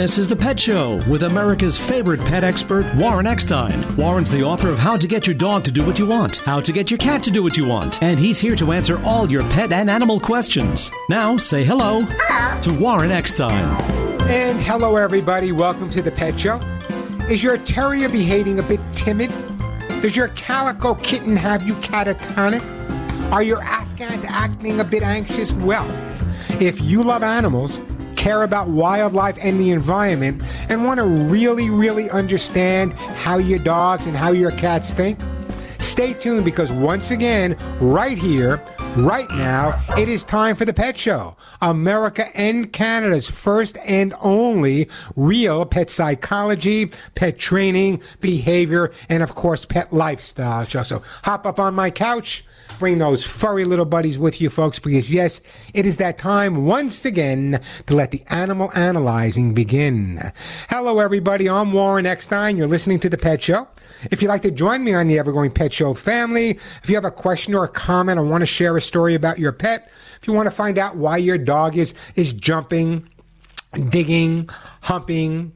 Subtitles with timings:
[0.00, 3.84] This is The Pet Show with America's favorite pet expert, Warren Eckstein.
[3.96, 6.58] Warren's the author of How to Get Your Dog to Do What You Want, How
[6.58, 9.30] to Get Your Cat to Do What You Want, and he's here to answer all
[9.30, 10.90] your pet and animal questions.
[11.10, 12.00] Now, say hello
[12.62, 13.78] to Warren Eckstein.
[14.22, 15.52] And hello, everybody.
[15.52, 16.60] Welcome to The Pet Show.
[17.28, 19.30] Is your terrier behaving a bit timid?
[20.00, 22.62] Does your calico kitten have you catatonic?
[23.32, 25.52] Are your Afghans acting a bit anxious?
[25.52, 25.86] Well,
[26.58, 27.82] if you love animals,
[28.20, 34.06] care about wildlife and the environment, and want to really, really understand how your dogs
[34.06, 35.18] and how your cats think,
[35.78, 38.62] stay tuned because once again, right here,
[38.98, 44.90] right now, it is time for the Pet Show, America and Canada's first and only
[45.16, 50.82] real pet psychology, pet training, behavior, and of course, pet lifestyle show.
[50.82, 52.44] So hop up on my couch
[52.78, 55.40] Bring those furry little buddies with you, folks, because yes,
[55.74, 60.32] it is that time once again to let the animal analyzing begin.
[60.68, 61.48] Hello, everybody.
[61.48, 62.56] I'm Warren Eckstein.
[62.56, 63.68] You're listening to The Pet Show.
[64.10, 67.04] If you'd like to join me on the Evergrowing Pet Show family, if you have
[67.04, 70.26] a question or a comment or want to share a story about your pet, if
[70.26, 73.08] you want to find out why your dog is, is jumping,
[73.90, 74.48] digging,
[74.80, 75.52] humping,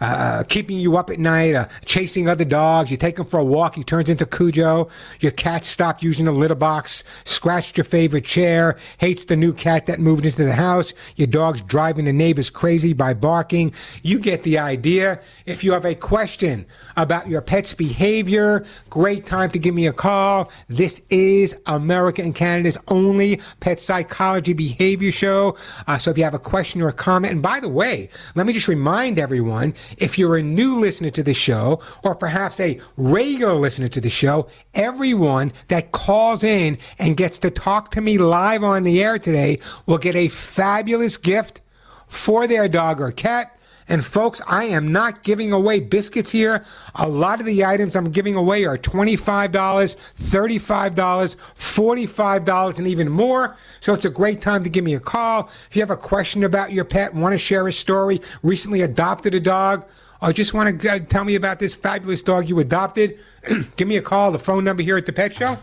[0.00, 2.90] uh, keeping you up at night, uh, chasing other dogs.
[2.90, 4.88] You take him for a walk, he turns into Cujo.
[5.20, 9.86] Your cat stopped using the litter box, scratched your favorite chair, hates the new cat
[9.86, 10.94] that moved into the house.
[11.16, 13.72] Your dog's driving the neighbors crazy by barking.
[14.02, 15.20] You get the idea.
[15.46, 19.92] If you have a question about your pet's behavior, great time to give me a
[19.92, 20.50] call.
[20.68, 25.56] This is America and Canada's only pet psychology behavior show.
[25.86, 28.46] Uh, so if you have a question or a comment, and by the way, let
[28.46, 32.80] me just remind everyone, if you're a new listener to the show, or perhaps a
[32.96, 38.18] regular listener to the show, everyone that calls in and gets to talk to me
[38.18, 41.60] live on the air today will get a fabulous gift
[42.06, 43.57] for their dog or cat.
[43.88, 46.62] And folks, I am not giving away biscuits here.
[46.94, 53.56] A lot of the items I'm giving away are $25, $35, $45, and even more.
[53.80, 55.48] So it's a great time to give me a call.
[55.70, 59.34] If you have a question about your pet, want to share a story, recently adopted
[59.34, 59.86] a dog,
[60.20, 63.18] or just want to uh, tell me about this fabulous dog you adopted,
[63.76, 64.32] give me a call.
[64.32, 65.58] The phone number here at the Pet Show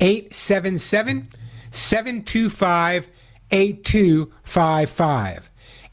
[0.00, 1.28] 877
[1.70, 3.12] 725
[3.50, 5.50] 8255.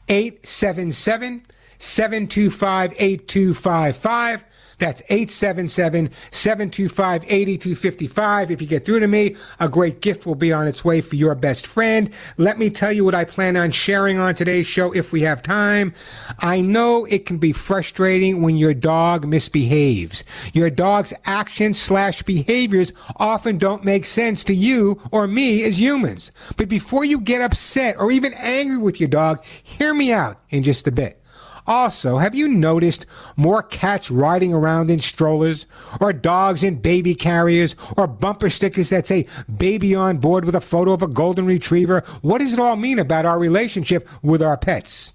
[0.08, 1.42] 877
[1.78, 4.40] 725 8255.
[4.78, 8.50] That's 877 725 8255.
[8.50, 11.16] If you get through to me, a great gift will be on its way for
[11.16, 12.10] your best friend.
[12.36, 15.42] Let me tell you what I plan on sharing on today's show if we have
[15.42, 15.92] time.
[16.38, 20.24] I know it can be frustrating when your dog misbehaves.
[20.52, 26.32] Your dog's actions slash behaviors often don't make sense to you or me as humans.
[26.56, 30.62] But before you get upset or even angry with your dog, hear me out in
[30.62, 31.23] just a bit.
[31.66, 35.66] Also, have you noticed more cats riding around in strollers,
[36.00, 39.26] or dogs in baby carriers, or bumper stickers that say
[39.56, 42.00] baby on board with a photo of a golden retriever?
[42.20, 45.14] What does it all mean about our relationship with our pets?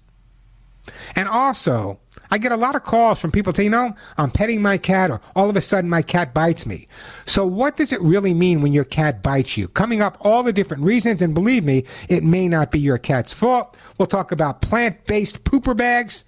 [1.14, 2.00] And also,
[2.32, 5.10] I get a lot of calls from people saying, you know, I'm petting my cat,
[5.10, 6.86] or all of a sudden my cat bites me.
[7.26, 9.68] So, what does it really mean when your cat bites you?
[9.68, 13.32] Coming up, all the different reasons, and believe me, it may not be your cat's
[13.32, 13.76] fault.
[13.98, 16.24] We'll talk about plant based pooper bags.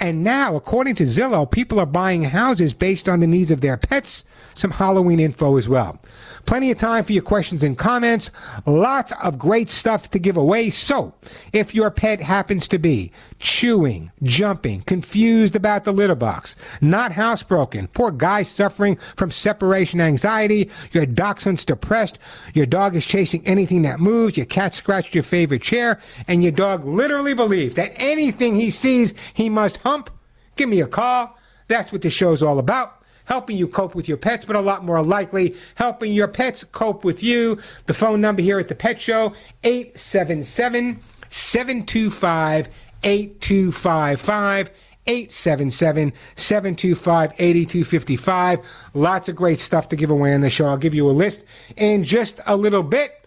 [0.00, 3.76] And now, according to Zillow, people are buying houses based on the needs of their
[3.76, 4.24] pets.
[4.60, 5.98] Some Halloween info as well.
[6.44, 8.30] Plenty of time for your questions and comments.
[8.66, 10.68] Lots of great stuff to give away.
[10.68, 11.14] So,
[11.54, 17.90] if your pet happens to be chewing, jumping, confused about the litter box, not housebroken,
[17.94, 22.18] poor guy suffering from separation anxiety, your dachshund's depressed,
[22.52, 26.52] your dog is chasing anything that moves, your cat scratched your favorite chair, and your
[26.52, 30.10] dog literally believes that anything he sees, he must hump,
[30.56, 31.38] give me a call.
[31.68, 32.99] That's what the show's all about
[33.30, 37.04] helping you cope with your pets, but a lot more likely helping your pets cope
[37.04, 37.56] with you.
[37.86, 39.32] The phone number here at the Pet Show,
[39.62, 42.68] 877 725
[43.04, 44.70] 8255.
[45.06, 48.60] 877 725 8255.
[48.94, 50.66] Lots of great stuff to give away on the show.
[50.66, 51.42] I'll give you a list
[51.76, 53.26] in just a little bit.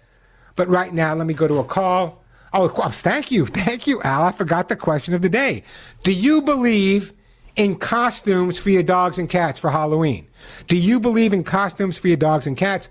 [0.55, 2.23] But right now, let me go to a call.
[2.53, 3.45] Oh, thank you.
[3.47, 4.25] Thank you, Al.
[4.25, 5.63] I forgot the question of the day.
[6.03, 7.13] Do you believe
[7.55, 10.27] in costumes for your dogs and cats for Halloween?
[10.67, 12.89] Do you believe in costumes for your dogs and cats?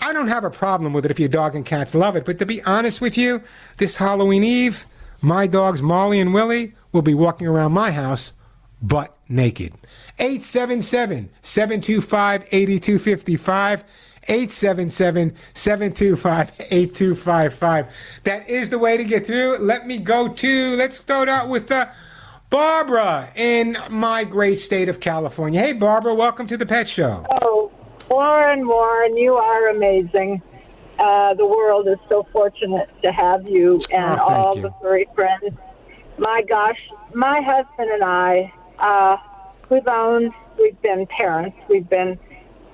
[0.00, 2.38] I don't have a problem with it if your dog and cats love it, but
[2.38, 3.42] to be honest with you,
[3.78, 4.86] this Halloween Eve,
[5.20, 8.32] my dogs Molly and Willie will be walking around my house
[8.80, 9.74] butt naked.
[10.18, 13.84] 877 725 8255.
[14.28, 17.86] 877 725 8255.
[18.24, 19.56] That is the way to get through.
[19.58, 21.86] Let me go to, let's start out with uh,
[22.50, 25.60] Barbara in my great state of California.
[25.60, 27.24] Hey, Barbara, welcome to the Pet Show.
[27.42, 27.70] Oh,
[28.10, 30.40] Warren, Warren, you are amazing.
[30.98, 34.62] Uh, the world is so fortunate to have you and Oh, all you.
[34.62, 35.54] the furry friends.
[36.16, 36.80] My gosh,
[37.12, 39.18] my husband and I, uh,
[39.68, 42.18] we've owned, we've been parents, we've been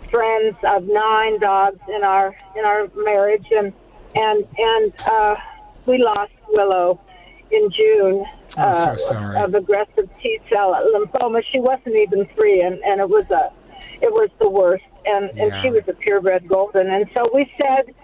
[0.09, 3.73] friends of nine dogs in our in our marriage, and
[4.15, 5.35] and and uh,
[5.85, 7.00] we lost Willow
[7.55, 9.37] in June so uh, sorry.
[9.43, 11.43] of aggressive T cell lymphoma.
[11.51, 13.51] She wasn't even three, and and it was a
[14.01, 15.45] it was the worst, and Yeah.
[15.45, 17.95] and she was a purebred golden, and so we said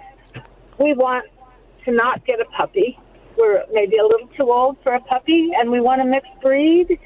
[0.79, 1.26] we want
[1.85, 2.99] to not get a puppy.
[3.38, 6.99] We're maybe a little too old for a puppy, and we want a mixed breed,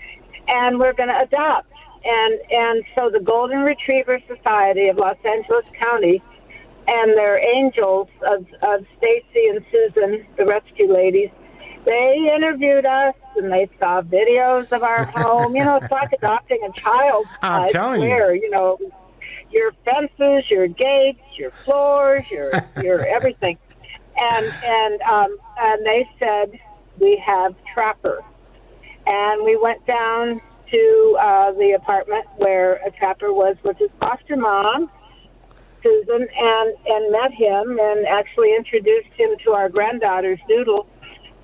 [0.48, 1.68] and we're going to adopt.
[2.04, 6.22] And and so the Golden Retriever Society of Los Angeles County
[6.86, 11.30] and their angels of, of Stacy and Susan, the rescue ladies,
[11.84, 15.54] they interviewed us and they saw videos of our home.
[15.56, 17.28] You know, it's like adopting a child.
[17.42, 18.08] I'm I telling you.
[18.08, 18.78] swear, you know,
[19.50, 23.58] your fences, your gates, your floors, your your everything.
[24.16, 26.58] And and um and they said
[26.98, 28.22] we have Trapper.
[29.06, 30.40] And we went down
[30.72, 34.90] to uh, the apartment where a Trapper was with his foster mom,
[35.82, 40.86] Susan, and and met him and actually introduced him to our granddaughters, Doodle,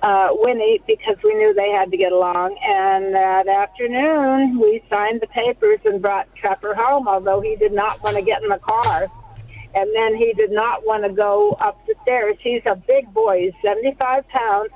[0.01, 2.57] uh, Winnie, because we knew they had to get along.
[2.63, 8.01] And that afternoon, we signed the papers and brought Trapper home, although he did not
[8.03, 9.07] want to get in the car.
[9.73, 12.35] And then he did not want to go up the stairs.
[12.41, 13.41] He's a big boy.
[13.43, 14.69] He's 75 pounds.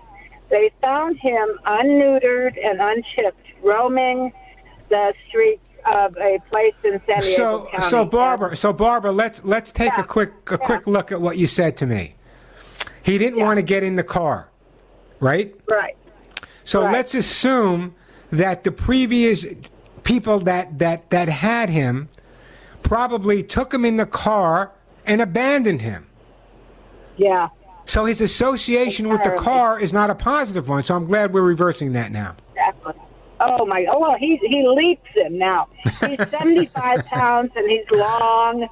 [0.50, 4.32] They found him unneutered and unchipped, roaming
[4.90, 7.84] the streets of a place in San Diego So, County.
[7.88, 10.58] so Barbara, so Barbara, let's let's take Yeah, a quick a yeah.
[10.58, 12.16] quick look at what you said to me.
[13.04, 14.48] He didn't want to get in the car,
[15.20, 15.54] right?
[15.68, 15.96] Right.
[16.64, 16.94] So Right.
[16.94, 17.96] let's assume
[18.32, 19.46] that the previous
[20.04, 22.10] people that, that, that had him
[22.84, 24.72] probably took him in the car
[25.06, 26.08] and abandoned him.
[27.18, 27.50] Yeah.
[27.86, 30.84] So his association with the car is not a positive one.
[30.84, 32.36] So I'm glad we're reversing that now.
[32.50, 32.94] Exactly.
[33.40, 33.86] Oh my!
[33.92, 35.68] Oh well, he he leaps him now.
[35.84, 38.68] He's seventy five pounds and he's long.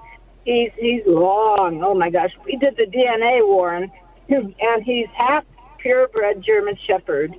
[0.45, 1.83] He's he's long.
[1.83, 2.31] Oh my gosh!
[2.45, 3.91] We did the DNA, Warren,
[4.29, 5.43] and he's half
[5.83, 7.35] purebred German Shepherd,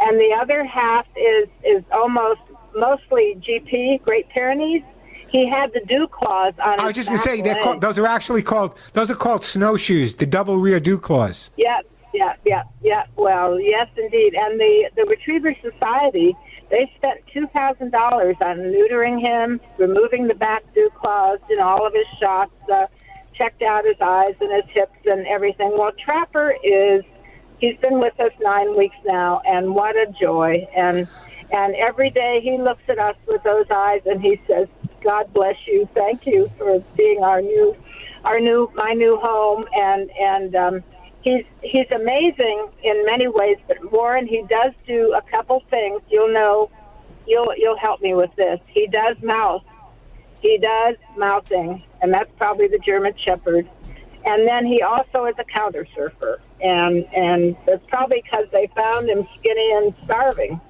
[0.00, 2.40] and the other half is is almost
[2.76, 4.82] mostly GP Great Pyrenees.
[5.30, 6.80] He had the dew claws on.
[6.80, 9.44] I was just going to say they're called, those are actually called those are called
[9.44, 11.50] snowshoes, the double rear dew claws.
[11.56, 11.80] Yeah,
[12.14, 13.04] yeah, yeah, yeah.
[13.16, 14.34] Well, yes, indeed.
[14.34, 16.34] And the the Retriever Society,
[16.70, 21.86] they spent two thousand dollars on neutering him, removing the back dew claws in all
[21.86, 22.86] of his shots, uh,
[23.34, 25.76] checked out his eyes and his hips and everything.
[25.76, 27.02] Well, Trapper is
[27.58, 30.66] he's been with us nine weeks now, and what a joy!
[30.76, 31.08] And
[31.50, 34.68] and every day he looks at us with those eyes and he says,
[35.02, 35.88] "God bless you.
[35.94, 37.76] Thank you for being our new,
[38.24, 40.84] our new, my new home." And and um,
[41.22, 43.58] he's he's amazing in many ways.
[43.66, 46.02] But Warren, he does do a couple things.
[46.10, 46.70] You'll know.
[47.26, 48.60] You'll you'll help me with this.
[48.66, 49.62] He does mouth.
[50.40, 53.68] He does mouthing, and that's probably the German Shepherd.
[54.24, 59.08] And then he also is a counter surfer, and and it's probably because they found
[59.08, 60.60] him skinny and starving.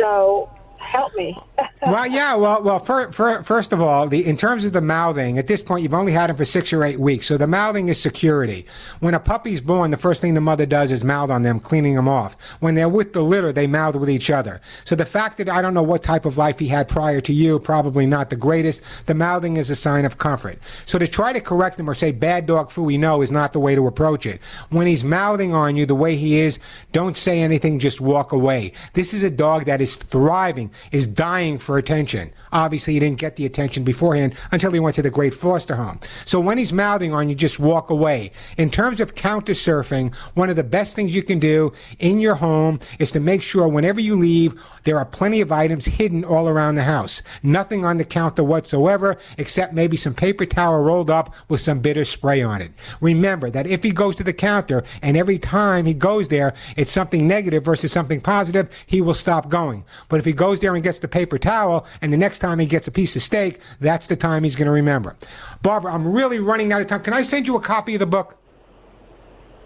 [0.00, 0.50] So
[0.82, 1.36] help me.
[1.82, 2.34] well, yeah.
[2.34, 2.78] Well, well.
[2.78, 5.94] For, for, first of all, the in terms of the mouthing, at this point, you've
[5.94, 8.66] only had him for six or eight weeks, so the mouthing is security.
[9.00, 11.94] When a puppy's born, the first thing the mother does is mouth on them, cleaning
[11.94, 12.36] them off.
[12.60, 14.60] When they're with the litter, they mouth with each other.
[14.84, 17.32] So the fact that I don't know what type of life he had prior to
[17.32, 18.82] you, probably not the greatest.
[19.06, 20.58] The mouthing is a sign of comfort.
[20.86, 23.52] So to try to correct him or say bad dog food we know is not
[23.52, 24.40] the way to approach it.
[24.70, 26.58] When he's mouthing on you the way he is,
[26.92, 28.72] don't say anything, just walk away.
[28.94, 32.32] This is a dog that is thriving, is dying for attention.
[32.52, 36.00] Obviously, he didn't get the attention beforehand until he went to the great foster home.
[36.24, 38.30] So when he's mouthing on you, just walk away.
[38.56, 42.34] In terms of counter surfing, one of the best things you can do in your
[42.34, 46.48] home is to make sure whenever you leave, there are plenty of items hidden all
[46.48, 47.22] around the house.
[47.42, 52.04] Nothing on the counter whatsoever, except maybe some paper towel rolled up with some bitter
[52.04, 52.72] spray on it.
[53.00, 56.90] Remember that if he goes to the counter and every time he goes there, it's
[56.90, 59.84] something negative versus something positive, he will stop going.
[60.08, 62.66] But if he goes there and gets the paper towel and the next time he
[62.66, 65.14] gets a piece of steak, that's the time he's going to remember.
[65.60, 67.02] Barbara, I'm really running out of time.
[67.02, 68.38] Can I send you a copy of the book?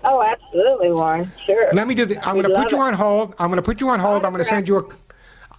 [0.07, 1.31] oh, absolutely, Warren.
[1.45, 1.69] Sure.
[1.73, 2.17] Let me do the.
[2.27, 2.85] I'm going to put you it.
[2.85, 3.35] on hold.
[3.39, 4.25] I'm going to put you on hold.
[4.25, 4.83] I'm going to send you a.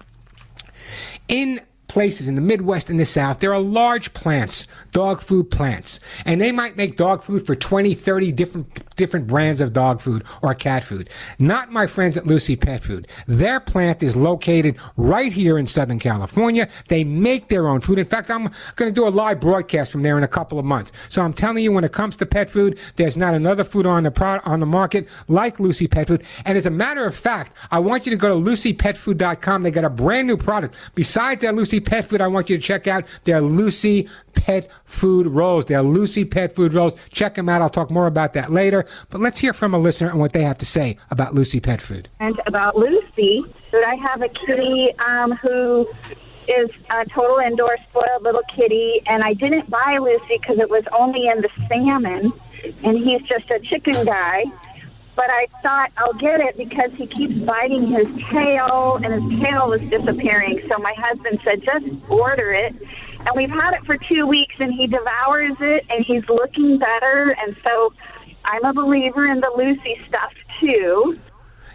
[1.27, 1.61] In
[1.91, 6.39] places in the Midwest and the South, there are large plants, dog food plants, and
[6.39, 10.53] they might make dog food for 20, 30 different different brands of dog food or
[10.53, 11.09] cat food.
[11.39, 13.07] Not my friends at Lucy Pet Food.
[13.27, 16.69] Their plant is located right here in Southern California.
[16.87, 17.99] They make their own food.
[17.99, 20.65] In fact, I'm going to do a live broadcast from there in a couple of
[20.65, 20.91] months.
[21.09, 24.03] So I'm telling you, when it comes to pet food, there's not another food on
[24.03, 26.23] the on the market like Lucy Pet Food.
[26.45, 29.63] And as a matter of fact, I want you to go to lucypetfood.com.
[29.63, 30.75] They got a brand new product.
[30.95, 35.27] Besides their Lucy Pet Food, I want you to check out their Lucy Pet Food
[35.27, 35.65] Rolls.
[35.65, 36.97] Their Lucy Pet Food Rolls.
[37.11, 37.61] Check them out.
[37.61, 38.85] I'll talk more about that later.
[39.09, 41.81] But let's hear from a listener and what they have to say about Lucy Pet
[41.81, 42.07] Food.
[42.19, 45.87] And about Lucy, that I have a kitty um, who
[46.47, 50.83] is a total indoor spoiled little kitty, and I didn't buy Lucy because it was
[50.91, 52.33] only in the salmon,
[52.83, 54.45] and he's just a chicken guy.
[55.21, 59.71] But I thought I'll get it because he keeps biting his tail, and his tail
[59.71, 60.59] is disappearing.
[60.67, 62.73] So my husband said, just order it.
[63.19, 67.35] And we've had it for two weeks, and he devours it, and he's looking better.
[67.37, 67.93] And so
[68.45, 71.15] I'm a believer in the Lucy stuff too.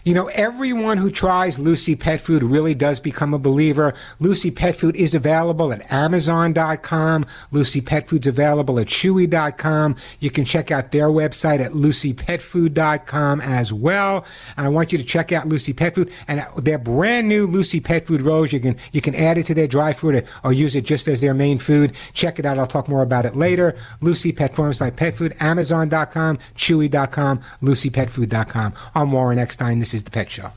[0.07, 3.93] You know, everyone who tries Lucy Pet Food really does become a believer.
[4.21, 7.27] Lucy Pet Food is available at Amazon.com.
[7.51, 9.97] Lucy Pet Food's available at Chewy.com.
[10.21, 14.25] You can check out their website at LucyPetFood.com as well.
[14.57, 17.81] And I want you to check out Lucy Pet Food and their brand new Lucy
[17.81, 18.53] Pet Food rolls.
[18.53, 21.09] You can you can add it to their dry food or, or use it just
[21.09, 21.97] as their main food.
[22.13, 22.61] Check it out.
[22.61, 23.75] I'll talk more about it later.
[24.01, 28.73] Lucy Pet Farms like Pet Food, Amazon.com, Chewy.com, LucyPetFood.com.
[28.95, 29.81] I'm Warren Eckstein.
[29.81, 30.51] This is The Pet Show.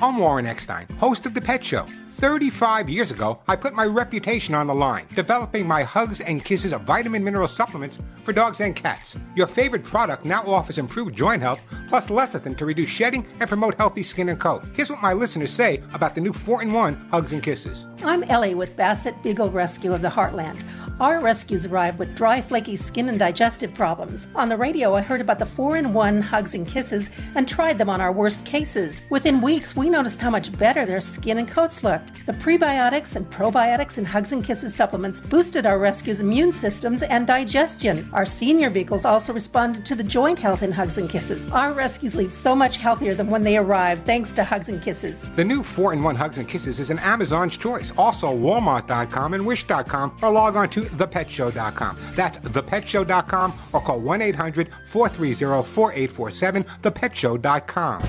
[0.00, 1.86] I'm Warren Eckstein, host of The Pet Show.
[2.22, 6.72] 35 years ago, I put my reputation on the line, developing my Hugs and Kisses
[6.72, 9.16] of vitamin mineral supplements for dogs and cats.
[9.34, 13.74] Your favorite product now offers improved joint health plus lecithin to reduce shedding and promote
[13.74, 14.62] healthy skin and coat.
[14.74, 17.86] Here's what my listeners say about the new 4 in 1 Hugs and Kisses.
[18.04, 20.62] I'm Ellie with Basset Beagle Rescue of the Heartland.
[21.02, 24.28] Our rescues arrive with dry, flaky skin and digestive problems.
[24.36, 27.76] On the radio, I heard about the 4 in 1 hugs and kisses and tried
[27.76, 29.02] them on our worst cases.
[29.10, 32.24] Within weeks, we noticed how much better their skin and coats looked.
[32.24, 37.26] The prebiotics and probiotics in hugs and kisses supplements boosted our rescues' immune systems and
[37.26, 38.08] digestion.
[38.12, 41.50] Our senior beagles also responded to the joint health in hugs and kisses.
[41.50, 45.20] Our rescues leave so much healthier than when they arrived thanks to hugs and kisses.
[45.34, 47.92] The new 4 in 1 Hugs and Kisses is an Amazon's choice.
[47.98, 51.96] Also, Walmart.com and Wish.com or log on to thepetshow.com.
[52.14, 58.02] That's thepetshow.com or call 1 800 430 4847, thepetshow.com.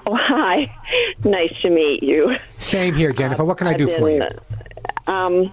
[0.07, 0.71] Oh, hi.
[1.25, 2.37] Nice to meet you.
[2.59, 3.45] Same here, Jennifer.
[3.45, 4.27] What can I do for you?
[5.07, 5.53] Um,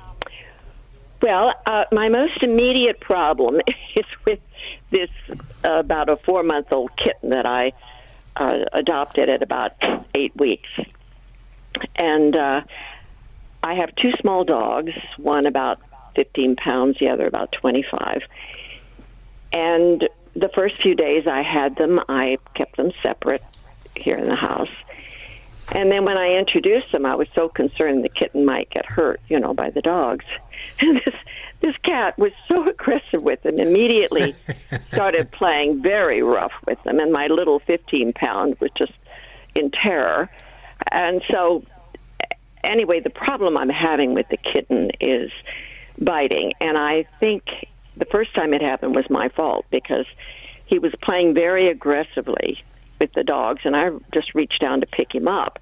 [1.22, 3.62] well, uh, my most immediate problem
[3.96, 4.39] is with
[4.91, 5.10] this
[5.63, 7.72] uh, about a four month old kitten that I
[8.38, 9.72] uh, adopted at about
[10.13, 10.70] eight weeks.
[11.96, 12.62] And uh,
[13.63, 15.79] I have two small dogs, one about
[16.15, 18.22] 15 pounds, the other about 25.
[19.53, 23.44] And the first few days I had them, I kept them separate
[23.96, 24.70] here in the house.
[25.72, 29.20] And then when I introduced them, I was so concerned the kitten might get hurt,
[29.27, 30.25] you know, by the dogs.
[30.79, 31.15] And this
[31.62, 33.60] this cat was so aggressive with them.
[33.60, 34.36] Immediately
[34.94, 38.94] started playing very rough with them, and my little 15 pound was just
[39.56, 40.30] in terror.
[40.92, 41.64] And so
[42.64, 45.32] anyway, the problem I'm having with the kitten is
[46.00, 47.44] biting, and I think
[47.96, 50.06] the first time it happened was my fault because
[50.66, 52.64] he was playing very aggressively
[53.00, 55.60] with the dogs, and I just reached down to pick him up.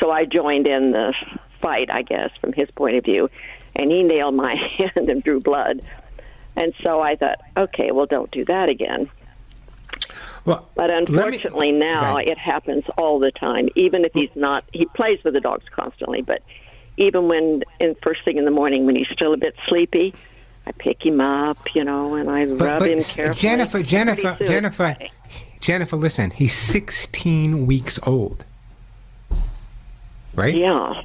[0.00, 1.12] So I joined in the
[1.60, 3.28] fight, I guess, from his point of view,
[3.78, 5.82] and he nailed my hand and drew blood.
[6.56, 9.08] And so I thought, okay, well, don't do that again.
[10.44, 12.30] Well, But unfortunately, me- now Okay.
[12.32, 13.68] it happens all the time.
[13.76, 16.22] Even if he's not, he plays with the dogs constantly.
[16.22, 16.42] But
[16.96, 20.14] even when, in first thing in the morning, when he's still a bit sleepy,
[20.66, 23.34] I pick him up, you know, and I But, rub but him carefully.
[23.40, 24.96] Jennifer, Jennifer, Jennifer,
[25.60, 26.30] Jennifer, listen.
[26.32, 28.44] He's 16 weeks old.
[30.34, 30.56] Right?
[30.56, 31.02] Yeah.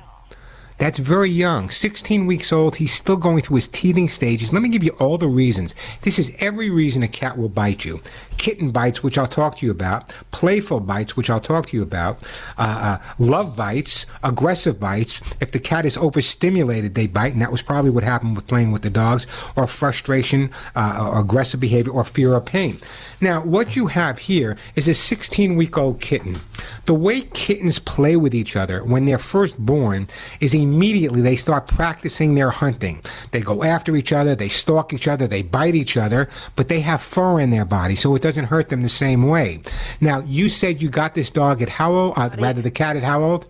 [0.78, 1.70] That's very young.
[1.70, 2.76] 16 weeks old.
[2.76, 4.52] He's still going through his teething stages.
[4.52, 5.76] Let me give you all the reasons.
[6.02, 8.02] This is every reason a cat will bite you.
[8.38, 10.14] Kitten bites, which I'll talk to you about.
[10.32, 12.24] Playful bites, which I'll talk to you about.
[12.58, 14.06] Uh, uh, love bites.
[14.24, 15.22] Aggressive bites.
[15.40, 18.72] If the cat is overstimulated, they bite, and that was probably what happened with playing
[18.72, 19.28] with the dogs.
[19.56, 22.78] Or frustration, uh, or aggressive behavior, or fear of pain.
[23.22, 26.38] Now, what you have here is a 16 week old kitten.
[26.86, 30.08] The way kittens play with each other when they're first born
[30.40, 33.02] is immediately they start practicing their hunting.
[33.32, 36.80] They go after each other, they stalk each other, they bite each other, but they
[36.82, 39.62] have fur in their body, so it doesn't hurt them the same way.
[40.02, 42.18] Now, you said you got this dog at how old?
[42.18, 43.48] Uh, rather, the cat at how old?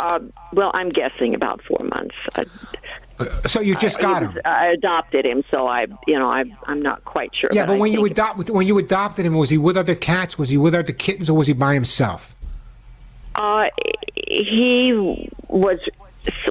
[0.00, 0.18] Uh,
[0.52, 2.14] well, I'm guessing about four months.
[2.36, 2.44] I,
[3.46, 4.40] So you just got was- him.
[4.44, 7.48] I adopted him, so I, you know, I, I'm not quite sure.
[7.52, 10.36] Yeah, but I when you adopt when you adopted him, was he with other cats?
[10.36, 12.34] Was he with other kittens, or was he by himself?
[13.34, 13.66] Uh,
[14.16, 14.92] he
[15.48, 15.78] was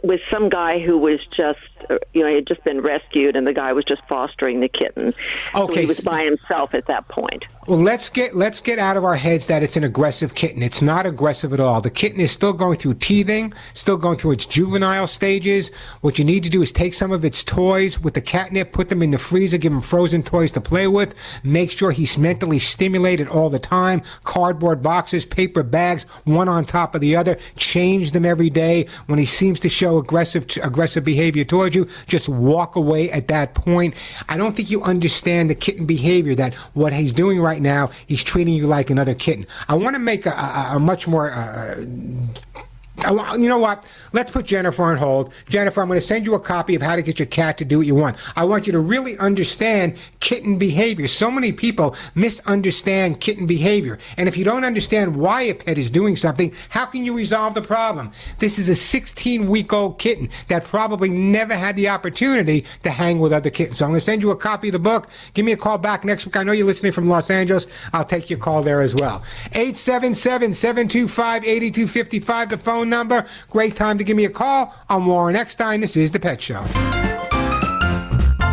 [0.03, 1.59] with some guy who was just,
[1.89, 4.69] uh, you know, he had just been rescued, and the guy was just fostering the
[4.69, 5.13] kitten.
[5.55, 7.45] so Okay, he was by himself at that point.
[7.65, 10.61] Well, let's get let's get out of our heads that it's an aggressive kitten.
[10.61, 11.79] It's not aggressive at all.
[11.79, 15.71] The kitten is still going through teething, still going through its juvenile stages.
[16.01, 18.89] What you need to do is take some of its toys with the catnip, put
[18.89, 21.15] them in the freezer, give him frozen toys to play with.
[21.41, 24.01] Make sure he's mentally stimulated all the time.
[24.25, 27.37] Cardboard boxes, paper bags, one on top of the other.
[27.55, 28.87] Change them every day.
[29.05, 33.53] When he seems to show aggressive aggressive behavior towards you, just walk away at that
[33.53, 33.95] point.
[34.27, 36.35] I don't think you understand the kitten behavior.
[36.35, 39.45] That what he's doing right now, he's treating you like another kitten.
[39.67, 41.31] I want to make a, a, a much more.
[41.31, 42.52] Uh, wa-
[42.99, 43.83] Uh, you know what?
[44.13, 45.33] Let's put Jennifer on hold.
[45.49, 47.65] Jennifer, I'm going to send you a copy of How to Get Your Cat to
[47.65, 48.17] Do What You Want.
[48.35, 51.07] I want you to really understand kitten behavior.
[51.07, 53.97] So many people misunderstand kitten behavior.
[54.17, 57.55] And if you don't understand why a pet is doing something, how can you resolve
[57.55, 58.11] the problem?
[58.37, 63.19] This is a 16 week old kitten that probably never had the opportunity to hang
[63.19, 63.79] with other kittens.
[63.79, 65.09] So I'm going to send you a copy of the book.
[65.33, 66.37] Give me a call back next week.
[66.37, 67.65] I know you're listening from Los Angeles.
[67.91, 69.23] I'll take your call there as well.
[69.53, 73.25] 877 725 8255, the phone number.
[73.49, 74.75] Great time to give me a call.
[74.89, 75.81] I'm Warren Eckstein.
[75.81, 77.12] This is The Pet Show.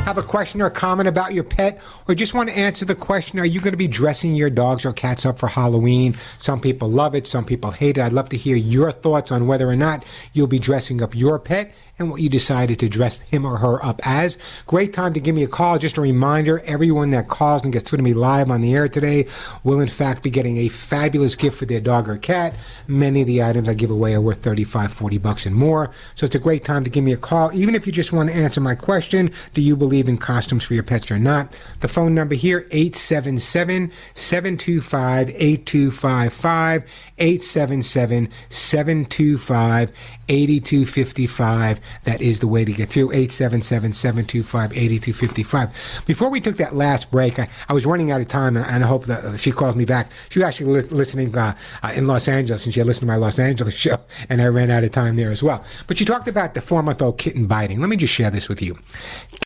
[0.04, 2.96] Have a question or a comment about your pet, or just want to answer the
[2.96, 6.16] question Are you going to be dressing your dogs or cats up for Halloween?
[6.38, 8.00] Some people love it, some people hate it.
[8.00, 11.38] I'd love to hear your thoughts on whether or not you'll be dressing up your
[11.38, 14.38] pet and what you decided to dress him or her up as.
[14.66, 15.78] Great time to give me a call.
[15.78, 18.88] Just a reminder everyone that calls and gets through to me live on the air
[18.88, 19.28] today
[19.62, 22.54] will, in fact, be getting a fabulous gift for their dog or cat.
[22.88, 25.90] Many of the items I give away are worth 35, 40 bucks and more.
[26.14, 28.30] So it's a great time to give me a call, even if you just want
[28.30, 31.56] to answer my question Do you believe in costumes for your pets or not?
[31.80, 36.84] The phone number here, 877 725 8255.
[37.18, 39.92] 877 725
[40.30, 41.80] 8255.
[42.04, 43.10] That is the way to get through.
[43.10, 46.04] 877 725 8255.
[46.06, 48.84] Before we took that last break, I, I was running out of time, and, and
[48.84, 50.10] I hope that uh, she calls me back.
[50.28, 53.06] She was actually li- listening uh, uh, in Los Angeles, and she had listened to
[53.06, 55.64] my Los Angeles show, and I ran out of time there as well.
[55.88, 57.80] But she talked about the four month old kitten biting.
[57.80, 58.78] Let me just share this with you.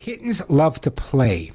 [0.01, 1.53] Kittens love to play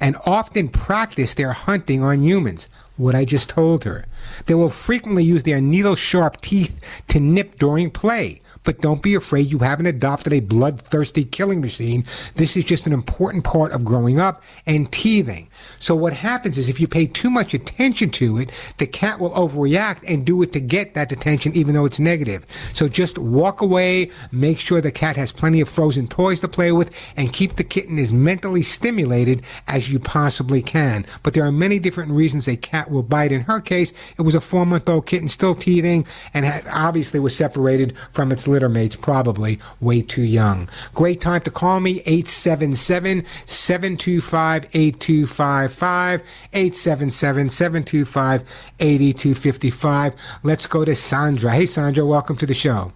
[0.00, 2.68] and often practice their hunting on humans.
[3.00, 4.04] What I just told her.
[4.44, 8.42] They will frequently use their needle sharp teeth to nip during play.
[8.62, 12.04] But don't be afraid, you haven't adopted a bloodthirsty killing machine.
[12.34, 15.48] This is just an important part of growing up and teething.
[15.78, 19.30] So what happens is if you pay too much attention to it, the cat will
[19.30, 22.44] overreact and do it to get that attention even though it's negative.
[22.74, 26.70] So just walk away, make sure the cat has plenty of frozen toys to play
[26.70, 31.06] with, and keep the kitten as mentally stimulated as you possibly can.
[31.22, 33.32] But there are many different reasons a cat will bite.
[33.32, 37.20] In her case, it was a four month old kitten still teething and had, obviously
[37.20, 40.68] was separated from its litter mates, probably way too young.
[40.94, 46.22] Great time to call me, 877 725 8255.
[46.52, 48.44] 877 725
[48.80, 50.14] 8255.
[50.42, 51.52] Let's go to Sandra.
[51.52, 52.92] Hey, Sandra, welcome to the show.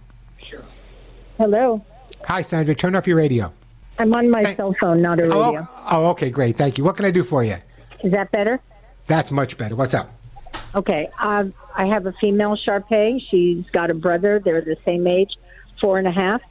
[1.37, 1.83] Hello.
[2.25, 2.73] Hi, Sandra.
[2.75, 3.51] Turn off your radio.
[3.99, 5.67] I'm on my Thank- cell phone, not a Oh, radio.
[5.91, 6.57] oh, okay, great.
[6.57, 6.83] Thank you.
[6.83, 7.55] What can I do for you?
[8.03, 8.59] Is that better?
[9.07, 9.75] That's much better.
[9.75, 10.09] What's up?
[10.73, 11.09] Okay.
[11.19, 13.23] Uh, I have a female Shar-Pei.
[13.29, 14.39] She's got a brother.
[14.39, 15.31] They're the same age,
[15.81, 16.41] four and a half.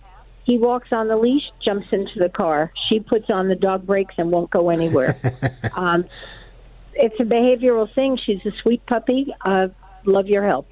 [0.45, 2.71] He walks on the leash, jumps into the car.
[2.89, 5.17] She puts on the dog brakes and won't go anywhere.
[5.75, 6.05] um,
[6.93, 8.19] it's a behavioral thing.
[8.19, 9.33] She's a sweet puppy.
[9.45, 9.69] Uh,
[10.05, 10.69] love your help.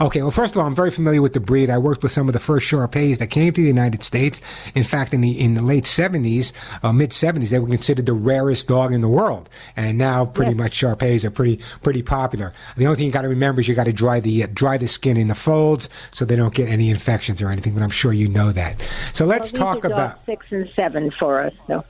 [0.00, 1.70] Okay, well, first of all, I'm very familiar with the breed.
[1.70, 4.42] I worked with some of the first Shar-Peis that came to the United States.
[4.74, 8.12] In fact, in the in the late 70s, uh, mid 70s, they were considered the
[8.12, 12.52] rarest dog in the world, and now pretty much Shar-Peis are pretty pretty popular.
[12.76, 14.76] The only thing you got to remember is you got to dry the uh, dry
[14.76, 17.74] the skin in the folds so they don't get any infections or anything.
[17.74, 18.80] But I'm sure you know that.
[19.12, 20.18] So let's Well, talk about.
[20.26, 21.52] six and seven for us.
[21.66, 21.84] So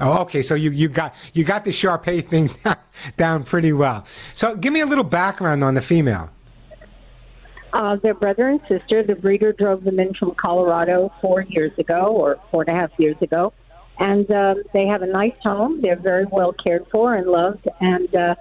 [0.00, 0.42] Oh, okay.
[0.42, 2.50] So you, you got you got the Shar-Pei thing
[3.16, 4.04] down pretty well.
[4.34, 6.30] So give me a little background on the female.
[7.72, 9.02] Uh, they're brother and sister.
[9.02, 12.90] The breeder drove them in from Colorado four years ago, or four and a half
[12.98, 13.52] years ago,
[13.98, 15.80] and um, they have a nice home.
[15.80, 17.66] They're very well cared for and loved.
[17.80, 18.34] And uh,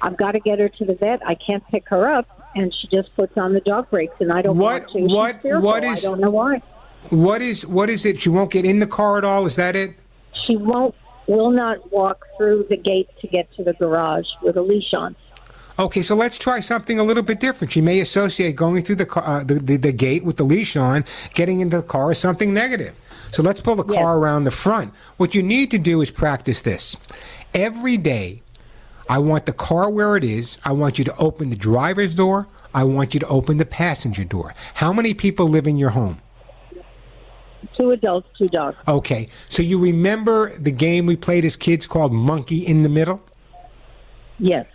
[0.00, 1.20] I've got to get her to the vet.
[1.26, 4.42] I can't pick her up, and she just puts on the dog brakes, and I
[4.42, 4.98] don't What- want to.
[5.00, 5.62] She's what- fearful.
[5.62, 6.62] what I don't know why.
[7.10, 8.20] What is what is it?
[8.20, 9.44] She won't get in the car at all.
[9.44, 9.94] Is that it?
[10.46, 10.94] She won't.
[11.28, 15.14] Will not walk through the gate to get to the garage with a leash on.
[15.78, 17.72] Okay, so let's try something a little bit different.
[17.72, 20.76] She may associate going through the car, uh, the, the the gate with the leash
[20.76, 21.04] on,
[21.34, 22.94] getting into the car as something negative.
[23.30, 24.22] So let's pull the car Yes.
[24.22, 24.92] around the front.
[25.16, 26.96] What you need to do is practice this
[27.54, 28.42] every day.
[29.08, 30.58] I want the car where it is.
[30.64, 32.46] I want you to open the driver's door.
[32.74, 34.54] I want you to open the passenger door.
[34.74, 36.20] How many people live in your home?
[37.76, 38.76] Two adults, two dogs.
[38.86, 43.22] Okay, so you remember the game we played as kids called Monkey in the Middle?
[44.38, 44.66] Yes.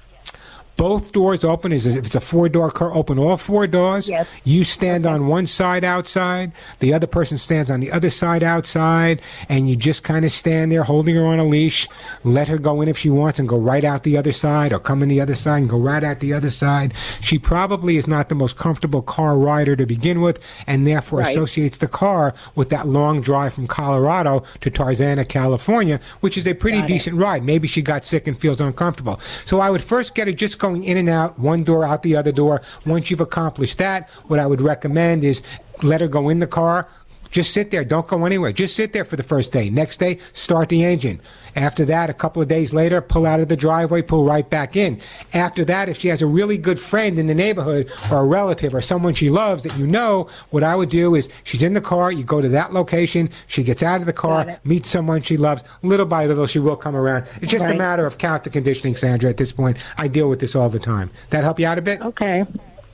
[0.77, 1.71] Both doors open.
[1.71, 4.07] Is if it's a four door car, open all four doors.
[4.07, 4.27] Yes.
[4.43, 9.21] You stand on one side outside, the other person stands on the other side outside,
[9.49, 11.89] and you just kind of stand there holding her on a leash.
[12.23, 14.79] Let her go in if she wants and go right out the other side, or
[14.79, 16.93] come in the other side and go right out the other side.
[17.21, 21.29] She probably is not the most comfortable car rider to begin with, and therefore Right.
[21.29, 26.53] associates the car with that long drive from Colorado to Tarzana, California, which is a
[26.53, 26.93] pretty Got it.
[26.93, 27.43] decent ride.
[27.43, 29.19] Maybe she got sick and feels uncomfortable.
[29.45, 32.15] So I would first get her just going in and out, one door out the
[32.15, 32.61] other door.
[32.85, 35.41] Once you've accomplished that, what I would recommend is
[35.81, 36.87] let her go in the car.
[37.31, 37.83] Just sit there.
[37.83, 38.51] Don't go anywhere.
[38.51, 39.69] Just sit there for the first day.
[39.69, 41.21] Next day, start the engine.
[41.55, 44.75] After that, a couple of days later, pull out of the driveway, pull right back
[44.75, 44.99] in.
[45.33, 48.75] After that, if she has a really good friend in the neighborhood or a relative
[48.75, 51.81] or someone she loves that you know, what I would do is she's in the
[51.81, 55.37] car, you go to that location, she gets out of the car, meets someone she
[55.37, 55.63] loves.
[55.81, 57.25] Little by little, she will come around.
[57.41, 59.77] It's just a matter of counter conditioning, Sandra, at this point.
[59.97, 61.09] I deal with this all the time.
[61.31, 62.01] That help you out a bit?
[62.01, 62.45] Okay.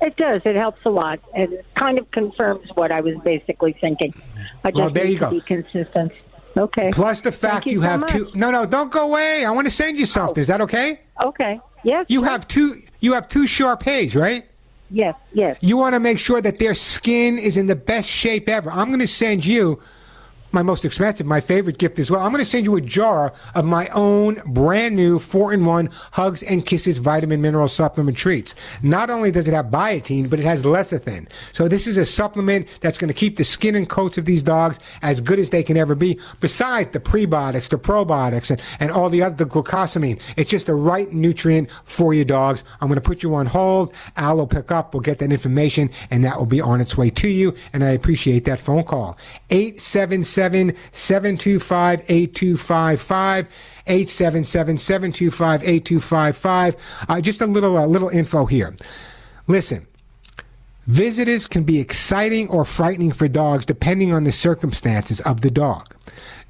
[0.03, 0.41] It does.
[0.45, 1.19] It helps a lot.
[1.33, 4.13] And it kind of confirms what I was basically thinking.
[4.63, 5.29] I just Well, there need you to go.
[5.31, 6.11] be consistent.
[6.57, 6.91] Okay.
[6.93, 8.11] Plus the Thank fact you you, so have much.
[8.11, 8.29] two.
[8.35, 9.43] No, no, don't go away.
[9.45, 10.39] I want to send you something.
[10.39, 10.41] Oh.
[10.41, 10.99] Is that okay?
[11.23, 11.59] Okay.
[11.83, 12.05] Yes.
[12.09, 12.29] You sure.
[12.29, 12.75] have two.
[12.99, 14.45] You have two Shar-Peis, right?
[14.91, 15.15] Yes.
[15.33, 15.57] Yes.
[15.61, 18.69] You want to make sure that their skin is in the best shape ever.
[18.71, 19.79] I'm going to send you
[20.53, 22.21] my most expensive, my favorite gift as well.
[22.21, 25.89] I'm going to send you a jar of my own brand new four in one
[26.11, 28.55] Hugs and Kisses vitamin mineral supplement treats.
[28.81, 31.27] Not only does it have biotin, but it has lecithin.
[31.51, 34.43] So this is a supplement that's going to keep the skin and coats of these
[34.43, 36.19] dogs as good as they can ever be.
[36.39, 40.75] Besides the prebiotics, the probiotics, and, and all the other the glucosamine, it's just the
[40.75, 42.63] right nutrient for your dogs.
[42.79, 43.93] I'm going to put you on hold.
[44.17, 44.93] Al will pick up.
[44.93, 47.55] We'll get that information, and that will be on its way to you.
[47.73, 49.17] And I appreciate that phone call.
[49.49, 50.23] 877
[50.91, 53.47] 725 8255.
[53.87, 56.77] 877-725-8255.
[57.09, 58.75] Uh, just a little, uh, little info here.
[59.47, 59.85] Listen,
[60.87, 65.95] visitors can be exciting or frightening for dogs depending on the circumstances of the dog.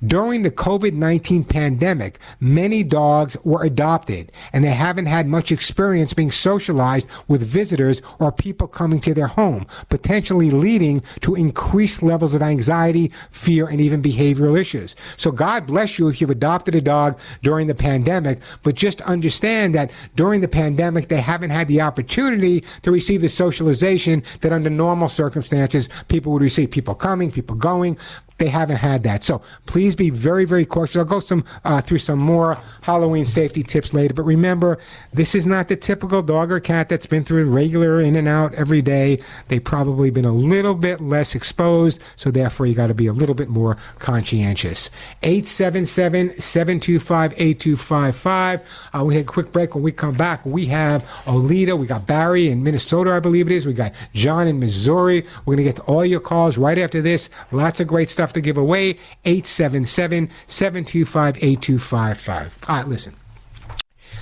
[0.05, 6.13] During the COVID 19 pandemic, many dogs were adopted and they haven't had much experience
[6.13, 12.33] being socialized with visitors or people coming to their home, potentially leading to increased levels
[12.33, 14.95] of anxiety, fear, and even behavioral issues.
[15.15, 19.73] So, God bless you if you've adopted a dog during the pandemic, but just understand
[19.75, 24.69] that during the pandemic, they haven't had the opportunity to receive the socialization that under
[24.69, 26.71] normal circumstances people would receive.
[26.71, 27.97] People coming, people going.
[28.43, 29.23] They haven't had that.
[29.23, 30.97] So please be very, very cautious.
[30.97, 34.13] I'll go some uh, through some more Halloween safety tips later.
[34.13, 34.79] But remember,
[35.13, 38.53] this is not the typical dog or cat that's been through regular in and out
[38.55, 39.21] every day.
[39.47, 43.13] They've probably been a little bit less exposed, so therefore you got to be a
[43.13, 44.89] little bit more conscientious.
[45.21, 48.61] 877 725 8255.
[48.93, 49.73] Uh, we had a quick break.
[49.73, 53.53] When we come back, we have Olita, we got Barry in Minnesota, I believe it
[53.53, 53.65] is.
[53.65, 55.25] We got John in Missouri.
[55.45, 57.29] We're going to get to all your calls right after this.
[57.53, 58.97] Lots of great stuff to give away.
[59.25, 62.57] 877 725 8255.
[62.67, 63.15] All right, listen.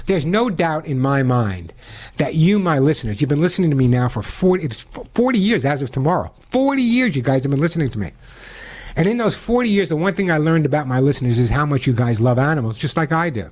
[0.05, 1.73] There's no doubt in my mind
[2.17, 4.81] that you, my listeners, you've been listening to me now for 40, it's
[5.13, 6.31] 40 years as of tomorrow.
[6.51, 8.11] 40 years you guys have been listening to me.
[8.95, 11.65] And in those 40 years, the one thing I learned about my listeners is how
[11.65, 13.45] much you guys love animals, just like I do.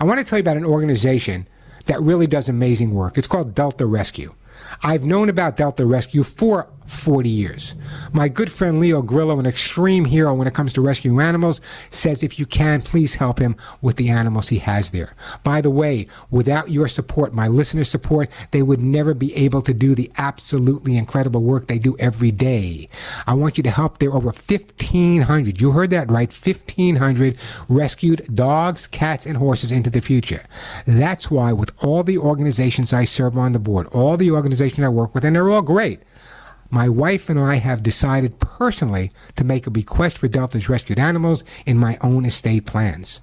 [0.00, 1.46] I want to tell you about an organization
[1.86, 3.16] that really does amazing work.
[3.16, 4.34] It's called Delta Rescue.
[4.82, 7.74] I've known about Delta Rescue for 40 years.
[8.12, 12.22] My good friend Leo Grillo, an extreme hero when it comes to rescuing animals, says
[12.22, 15.14] if you can, please help him with the animals he has there.
[15.44, 19.74] By the way, without your support, my listeners' support, they would never be able to
[19.74, 22.88] do the absolutely incredible work they do every day.
[23.26, 28.86] I want you to help their over 1,500, you heard that right, 1,500 rescued dogs,
[28.86, 30.42] cats, and horses into the future.
[30.86, 34.88] That's why with all the organizations I serve on the board, all the organizations I
[34.88, 36.00] work with, and they're all great,
[36.70, 41.44] my wife and I have decided personally to make a bequest for Delta's rescued animals
[41.64, 43.20] in my own estate plans.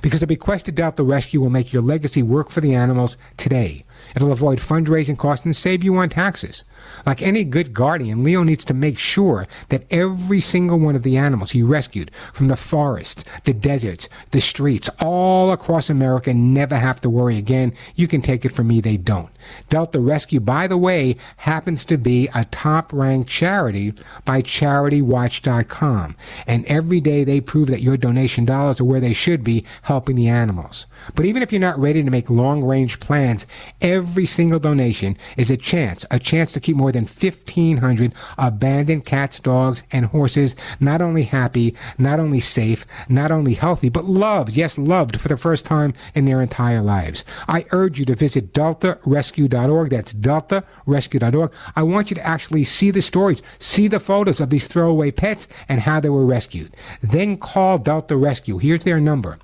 [0.00, 3.84] Because a bequest to Delta Rescue will make your legacy work for the animals today.
[4.14, 6.64] It'll avoid fundraising costs and save you on taxes.
[7.06, 11.16] Like any good guardian, Leo needs to make sure that every single one of the
[11.16, 17.00] animals he rescued from the forests, the deserts, the streets, all across America never have
[17.02, 17.72] to worry again.
[17.94, 19.30] You can take it from me, they don't.
[19.68, 26.16] Delta Rescue, by the way, happens to be a top ranked charity by CharityWatch.com.
[26.46, 30.16] And every day they prove that your donation dollars are where they should be, helping
[30.16, 30.86] the animals.
[31.14, 33.46] But even if you're not ready to make long range plans,
[33.80, 33.91] every
[34.26, 39.82] single donation is a chance, a chance to keep more than 1,500 abandoned cats, dogs,
[39.92, 45.20] and horses not only happy, not only safe, not only healthy, but loved, yes, loved
[45.20, 47.24] for the first time in their entire lives.
[47.48, 49.90] I urge you to visit deltarescue.org.
[49.90, 51.52] That's deltarescue.org.
[51.76, 55.48] I want you to actually see the stories, see the photos of these throwaway pets
[55.68, 56.76] and how they were rescued.
[57.02, 58.58] Then call Delta Rescue.
[58.58, 59.38] Here's their number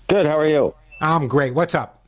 [0.09, 0.27] Good.
[0.27, 0.73] How are you?
[1.01, 1.53] I'm great.
[1.53, 2.01] What's up?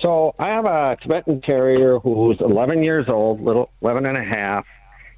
[0.00, 4.64] So I have a Tibetan Terrier who's 11 years old, little 11 and a half.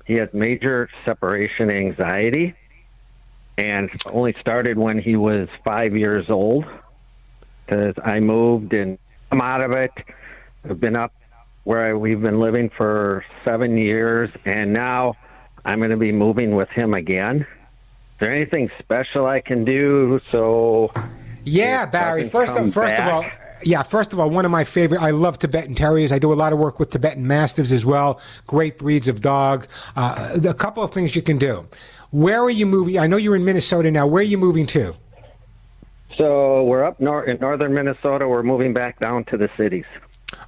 [0.07, 2.55] He has major separation anxiety,
[3.59, 6.65] and only started when he was five years old.
[7.67, 8.99] Because I moved and
[9.31, 9.91] I'm out of it.
[10.65, 11.13] I've been up
[11.65, 15.17] where I, we've been living for seven years, and now
[15.67, 17.47] I'm going to be moving with him again.
[18.19, 20.91] Is there anything special I can do so?
[21.45, 22.29] Yeah, Barry.
[22.29, 23.25] First, of, first of all,
[23.63, 23.85] yeah.
[23.85, 25.01] First of all, one of my favorite.
[25.01, 26.11] I love Tibetan Terriers.
[26.11, 28.21] I do a lot of work with Tibetan Mastiffs as well.
[28.49, 29.69] Great breeds of dog.
[29.95, 31.65] Uh, a couple of things you can do.
[32.11, 32.99] Where are you moving?
[32.99, 34.09] I know you're in Minnesota now.
[34.09, 34.97] Where are you moving to?
[36.17, 38.27] So we're up nor- in northern Minnesota.
[38.27, 39.85] We're moving back down to the cities.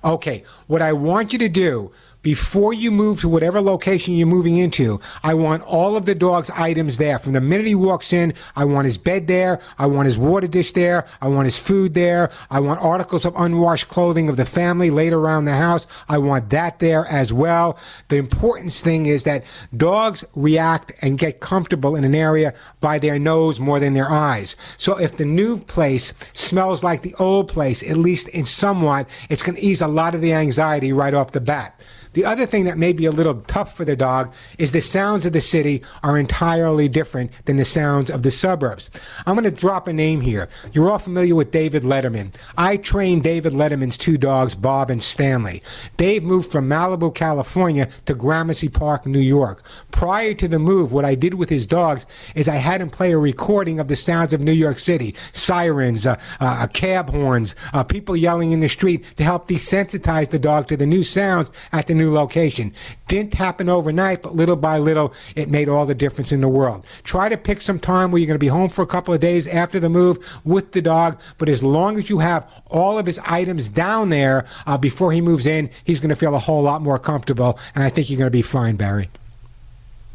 [0.02, 0.42] Okay.
[0.66, 5.00] What I want you to do, before you move to whatever location you're moving into,
[5.22, 7.18] I want all of the dog's items there.
[7.18, 9.60] From the minute he walks in, I want his bed there.
[9.78, 11.06] I want his water dish there.
[11.20, 12.30] I want his food there.
[12.50, 15.86] I want articles of unwashed clothing of the family laid around the house.
[16.08, 17.78] I want that there as well.
[18.08, 19.44] The important thing is that
[19.76, 24.56] dogs react and get comfortable in an area by their nose more than their eyes.
[24.76, 29.42] So if the new place smells like the old place, at least in somewhat, it's
[29.42, 31.80] going to ease a lot of the anxiety right off the bat.
[32.12, 35.24] The other thing that may be a little tough for the dog is the sounds
[35.26, 38.90] of the city are entirely different than the sounds of the suburbs.
[39.26, 40.48] I'm going to drop a name here.
[40.72, 42.34] You're all familiar with David Letterman.
[42.56, 45.62] I trained David Letterman's two dogs, Bob and Stanley.
[45.96, 49.62] Dave moved from Malibu, California to Gramercy Park, New York.
[49.92, 53.12] Prior to the move, what I did with his dogs is I had him play
[53.12, 57.84] a recording of the sounds of New York City, sirens, uh, uh, cab horns, uh,
[57.84, 61.86] people yelling in the street to help desensitize the dog to the new sounds at
[61.86, 62.72] the new location.
[63.06, 66.84] Didn't happen overnight, but little by little, it made all the difference in the world.
[67.04, 69.20] Try to pick some time where you're going to be home for a couple of
[69.20, 73.06] days after the move with the dog, but as long as you have all of
[73.06, 76.62] his items down there uh, before he moves in, he's going to feel a whole
[76.62, 79.08] lot more comfortable, and I think you're going to be fine, Barry.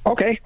[0.06, 0.40] Okay.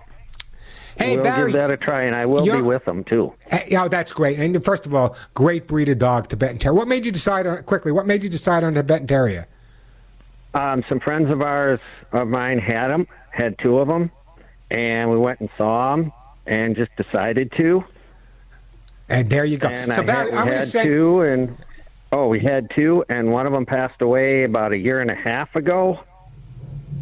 [0.97, 1.51] Hey, we'll Barry.
[1.51, 3.33] give that a try, and I will be with them too.
[3.67, 4.37] Yeah, that's great.
[4.37, 6.75] And first of all, great breed of dog, Tibetan Terrier.
[6.75, 7.93] What made you decide on quickly?
[7.93, 9.47] What made you decide on Tibetan Terrier?
[10.53, 11.79] Um, some friends of ours
[12.11, 14.11] of mine had them, had two of them,
[14.71, 16.11] and we went and saw them,
[16.47, 17.83] and just decided to.
[19.09, 19.67] And there you go.
[19.67, 21.57] And so I Barry, had, we had say two, and
[22.11, 25.15] oh, we had two, and one of them passed away about a year and a
[25.15, 25.99] half ago,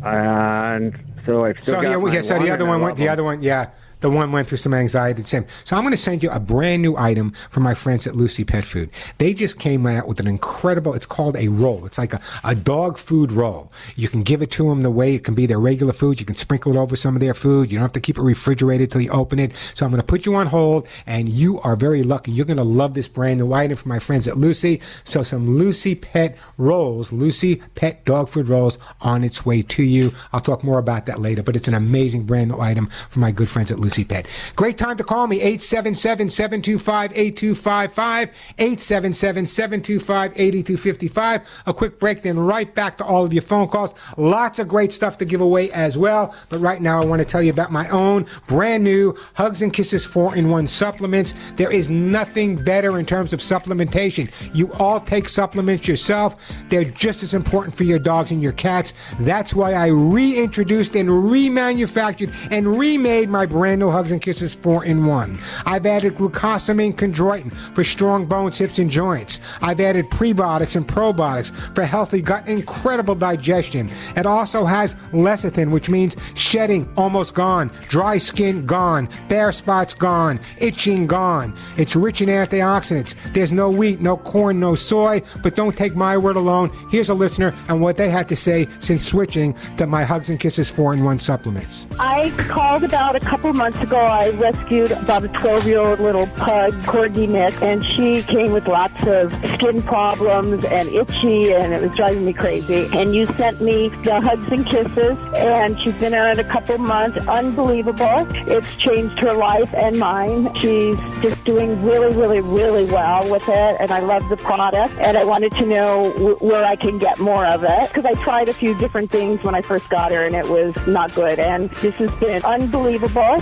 [0.04, 2.98] and so I've still So got yeah, we, yeah, so the other one went.
[2.98, 5.24] The other one, yeah, the one went through some anxiety.
[5.24, 5.46] Same.
[5.64, 8.44] So I'm going to send you a brand new item from my friends at Lucy
[8.44, 8.90] Pet Food.
[9.18, 10.94] They just came out with an incredible.
[10.94, 11.86] It's called a roll.
[11.86, 13.72] It's like a, a dog food roll.
[13.96, 16.20] You can give it to them the way it can be their regular food.
[16.20, 17.72] You can sprinkle it over some of their food.
[17.72, 19.56] You don't have to keep it refrigerated till you open it.
[19.74, 22.32] So I'm going to put you on hold, and you are very lucky.
[22.32, 24.80] You're going to love this brand new item from my friends at Lucy.
[25.06, 30.14] So some Lucy Pet rolls, Lucy Pet dog food rolls on its way to you.
[30.34, 33.32] I'll talk more about that later, but it's an amazing brand new item from my
[33.32, 34.28] good friends at Lucy Pet.
[34.56, 41.46] Great time to call me, 877-725-8255, 877-725-8255.
[41.66, 43.94] A quick break, then right back to all of your phone calls.
[44.18, 47.26] Lots of great stuff to give away as well, but right now I want to
[47.26, 51.34] tell you about my own brand new Hugs and Kisses 4-in-1 supplements.
[51.56, 54.32] There is nothing better in terms of supplementation.
[54.54, 56.36] You all take supplements yourself.
[56.70, 58.94] They're just as important for your dogs and your cats.
[59.20, 64.86] That's why I reintroduced and remanufactured and remade my brand new Hugs and Kisses 4
[64.86, 65.40] in 1.
[65.66, 69.40] I've added glucosamine chondroitin for strong bones, hips, and joints.
[69.62, 73.90] I've added prebiotics and probiotics for healthy gut, incredible digestion.
[74.16, 80.40] It also has lecithin, which means shedding almost gone, dry skin gone, bare spots gone,
[80.58, 81.56] itching gone.
[81.78, 83.16] It's rich in antioxidants.
[83.34, 86.72] There's no wheat, no corn, no soy, but don't take my word alone.
[86.92, 90.40] Here's a listener and what they had to say since switching to my Hugs and
[90.40, 91.86] Kisses 4 in 1 supplements.
[92.00, 93.98] I called about a couple months ago.
[93.98, 98.68] I rescued about a 12 year old little pug, Corgi mix, and she came with
[98.68, 102.88] lots of skin problems and itchy, and it was driving me crazy.
[102.94, 106.78] And you sent me the hugs and kisses, and she's been on it a couple
[106.78, 107.18] months.
[107.28, 108.28] Unbelievable.
[108.48, 110.54] It's changed her life and mine.
[110.60, 114.94] She's just doing really, really, really well with it, and I love the product.
[115.00, 118.14] And I wanted to know w- where I can get more of it because I
[118.24, 121.40] tried a few different things when I first got her, and it was not good.
[121.40, 123.38] And this has been unbelievable.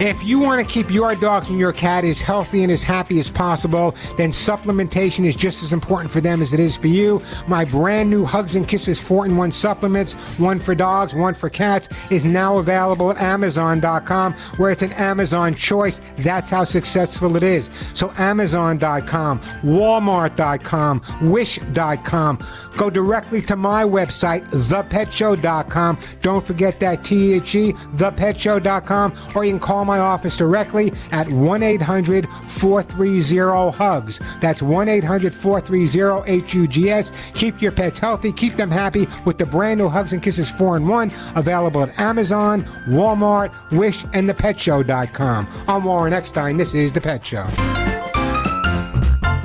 [0.00, 3.18] If you want to keep your dogs and your cat as healthy and as happy
[3.18, 7.20] as possible, then supplementation is just as important for them as it is for you.
[7.48, 11.50] My brand new Hugs and Kisses 4 in 1 supplements, one for dogs, one for
[11.50, 16.00] cats, is now available at Amazon.com, where it's an Amazon choice.
[16.18, 17.68] That's how successful it is.
[17.94, 22.38] So, Amazon.com, Walmart.com, Wish.com.
[22.76, 25.98] Go directly to my website, thepetshow.com.
[26.22, 31.28] Don't forget that T H E, thepetshow.com, or you can call my office directly at
[31.28, 34.20] 1 800 430 HUGS.
[34.40, 37.12] That's 1 800 430 HUGS.
[37.34, 40.76] Keep your pets healthy, keep them happy with the brand new Hugs and Kisses 4
[40.76, 45.48] in 1, available at Amazon, Walmart, Wish, and thepetshow.com.
[45.66, 46.56] I'm Warren Eckstein.
[46.56, 47.87] This is The Pet Show.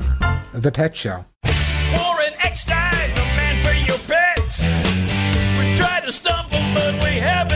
[0.54, 1.24] The Pet Show.
[1.44, 2.32] Warren
[3.14, 4.62] the man for your pets.
[5.58, 7.47] We to stumble, but we haven't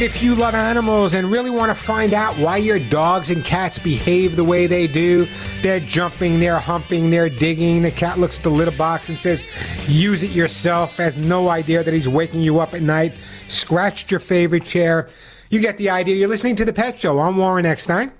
[0.00, 3.44] And if you love animals and really want to find out why your dogs and
[3.44, 5.28] cats behave the way they do,
[5.60, 7.82] they're jumping, they're humping, they're digging.
[7.82, 9.44] The cat looks at the litter box and says,
[9.86, 13.12] use it yourself, has no idea that he's waking you up at night,
[13.46, 15.10] scratched your favorite chair.
[15.50, 16.16] You get the idea.
[16.16, 17.18] You're listening to The Pet Show.
[17.18, 18.10] I'm Warren Eckstein.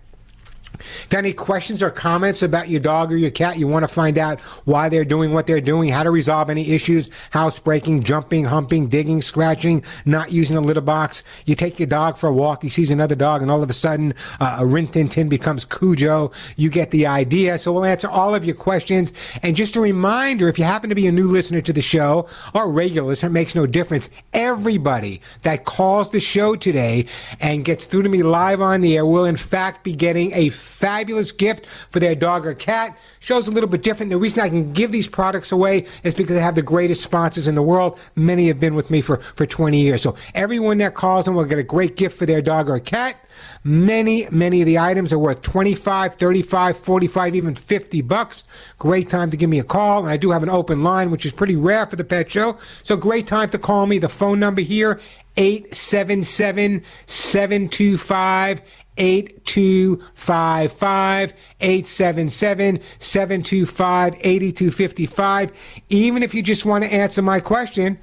[0.79, 4.19] If any questions or comments about your dog or your cat, you want to find
[4.19, 8.89] out why they're doing what they're doing, how to resolve any issues, housebreaking, jumping, humping,
[8.89, 11.23] digging, scratching, not using a litter box.
[11.47, 13.75] You take your dog for a walk, he sees another dog, and all of a
[13.75, 16.31] sudden, uh, a Rin Tin Tin becomes Cujo.
[16.57, 17.59] You get the idea.
[17.59, 19.13] So we'll answer all of your questions.
[19.43, 22.29] And just a reminder, if you happen to be a new listener to the show
[22.55, 24.09] or a regular listener, it makes no difference.
[24.33, 27.07] Everybody that calls the show today
[27.41, 30.51] and gets through to me live on the air will in fact be getting a
[30.61, 32.97] fabulous gift for their dog or cat.
[33.19, 34.11] Show's a little bit different.
[34.11, 37.47] The reason I can give these products away is because I have the greatest sponsors
[37.47, 37.99] in the world.
[38.15, 40.03] Many have been with me for, for 20 years.
[40.03, 43.17] So everyone that calls them will get a great gift for their dog or cat.
[43.65, 48.45] Many, many of the items are worth 25, 35, 45, even 50 bucks.
[48.79, 50.03] Great time to give me a call.
[50.03, 52.59] And I do have an open line, which is pretty rare for the pet show.
[52.83, 53.99] So great time to call me.
[53.99, 55.01] The phone number here,
[55.37, 58.63] 877 725
[59.01, 65.83] 8255 877 725 8255.
[65.89, 67.99] Even if you just want to answer my question,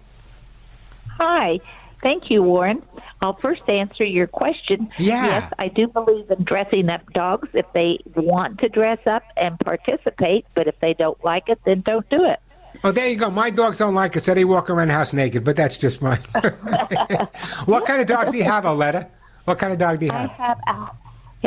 [1.19, 1.59] Hi.
[2.01, 2.81] Thank you, Warren.
[3.23, 4.89] I'll first answer your question.
[4.99, 5.27] Yeah.
[5.27, 9.59] Yes, I do believe in dressing up dogs if they want to dress up and
[9.59, 12.39] participate, but if they don't like it, then don't do it.
[12.85, 13.31] Oh, there you go.
[13.31, 16.01] My dogs don't like it, so they walk around the house naked, but that's just
[16.01, 16.21] mine.
[17.65, 19.09] what kind of dogs do you have, Oleta?
[19.45, 20.31] What kind of dog do you have?
[20.31, 20.91] I have?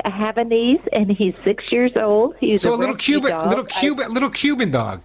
[0.05, 2.35] Have a, Havanese, and he's six years old.
[2.39, 3.49] He's So a a little Cuban, dog.
[3.49, 5.01] little Cuban, little Cuban dog.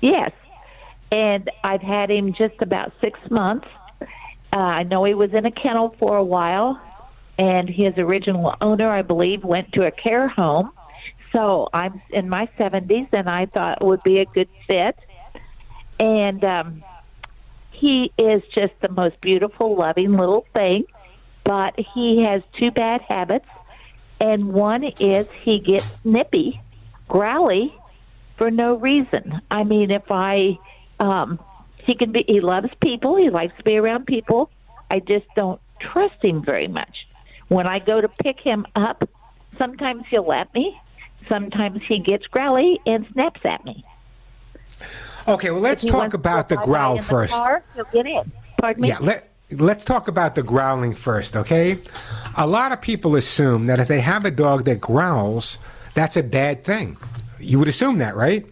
[0.00, 0.30] Yes.
[1.12, 3.66] And I've had him just about six months.
[4.00, 6.80] Uh, I know he was in a kennel for a while,
[7.38, 10.70] and his original owner, I believe, went to a care home.
[11.34, 14.98] So I'm in my 70s, and I thought it would be a good fit.
[16.00, 16.84] And um,
[17.72, 20.84] he is just the most beautiful, loving little thing.
[21.44, 23.46] But he has two bad habits,
[24.20, 26.60] and one is he gets nippy,
[27.08, 27.74] growly,
[28.36, 29.40] for no reason.
[29.50, 30.58] I mean, if I,
[31.00, 31.38] um,
[31.78, 33.16] he can be, he loves people.
[33.16, 34.50] He likes to be around people.
[34.90, 37.06] I just don't trust him very much.
[37.48, 39.08] When I go to pick him up
[39.58, 40.78] sometimes he'll lap me,
[41.28, 43.84] sometimes he gets growly and snaps at me.
[45.28, 47.32] Okay, well, let's talk about the growl in the first.
[47.32, 48.30] car, he'll get in.
[48.58, 48.88] Pardon me?
[48.88, 51.78] Yeah, let, let's talk about the growling first, okay?
[52.38, 55.58] A lot of people assume that if they have a dog that growls,
[55.94, 56.98] that's a bad thing.
[57.40, 58.44] You would assume that, right?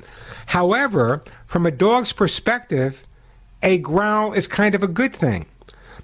[0.47, 3.05] However, from a dog's perspective,
[3.63, 5.45] a growl is kind of a good thing.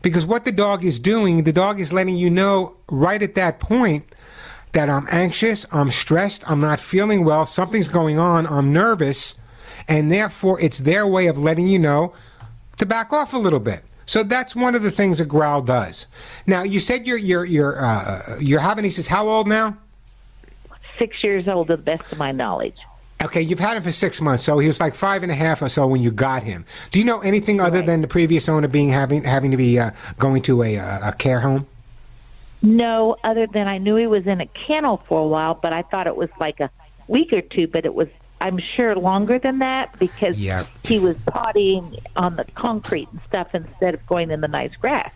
[0.02, 3.60] Because what the dog is doing, the dog is letting you know right at that
[3.60, 4.04] point
[4.72, 9.36] that I'm anxious, I'm stressed, I'm not feeling well, something's going on, I'm nervous,
[9.88, 12.12] and therefore it's their way of letting you know
[12.76, 13.84] to back off a little bit.
[14.10, 16.08] So that's one of the things a growl does.
[16.44, 18.82] Now you said you're you're you're uh, you're having.
[18.82, 19.78] He says how old now?
[20.98, 22.74] Six years old, to the best of my knowledge.
[23.22, 25.62] Okay, you've had him for six months, so he was like five and a half
[25.62, 26.64] or so when you got him.
[26.90, 29.92] Do you know anything other than the previous owner being having having to be uh,
[30.18, 31.68] going to a, uh, a care home?
[32.62, 35.82] No, other than I knew he was in a kennel for a while, but I
[35.82, 36.68] thought it was like a
[37.06, 38.08] week or two, but it was,
[38.40, 40.64] I'm sure, longer than that because Yeah.
[40.82, 45.12] he was pottying on the concrete and stuff instead of going in the nice grass.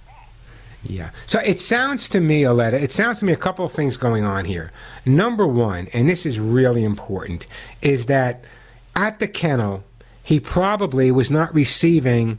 [0.83, 1.11] Yeah.
[1.27, 4.25] So it sounds to me, Aletta, it sounds to me a couple of things going
[4.25, 4.71] on here.
[5.07, 7.47] Number one, and this is really important,
[7.81, 8.45] is that
[8.95, 9.83] at the kennel,
[10.23, 12.39] he probably was not receiving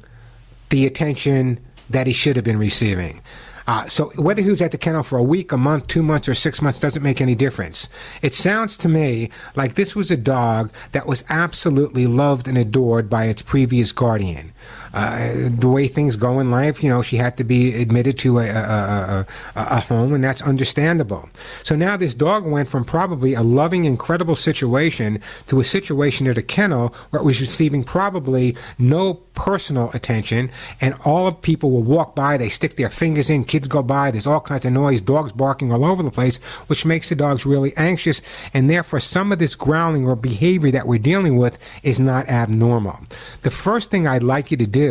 [0.69, 1.59] the attention
[1.89, 3.21] that he should have been receiving.
[3.67, 6.29] Uh, so whether he was at the kennel for a week, a month, two months,
[6.29, 7.89] or six months doesn't make any difference.
[8.21, 13.09] It sounds to me like this was a dog that was absolutely loved and adored
[13.09, 14.53] by its previous guardian.
[14.95, 18.47] The way things go in life, you know, she had to be admitted to a,
[18.47, 21.27] a, a, a, a home, and that's understandable.
[21.63, 26.37] So now this dog went from probably a loving, incredible situation to a situation at
[26.37, 31.83] a kennel where it was receiving probably no personal attention, and all of people will
[31.83, 35.01] walk by, they stick their fingers in, kids go by, there's all kinds of noise,
[35.01, 36.37] dogs barking all over the place,
[36.67, 38.21] which makes the dogs really anxious,
[38.53, 42.97] and therefore some of this growling or behavior that we're dealing with is not abnormal.
[43.41, 44.84] The first thing I'd like you to do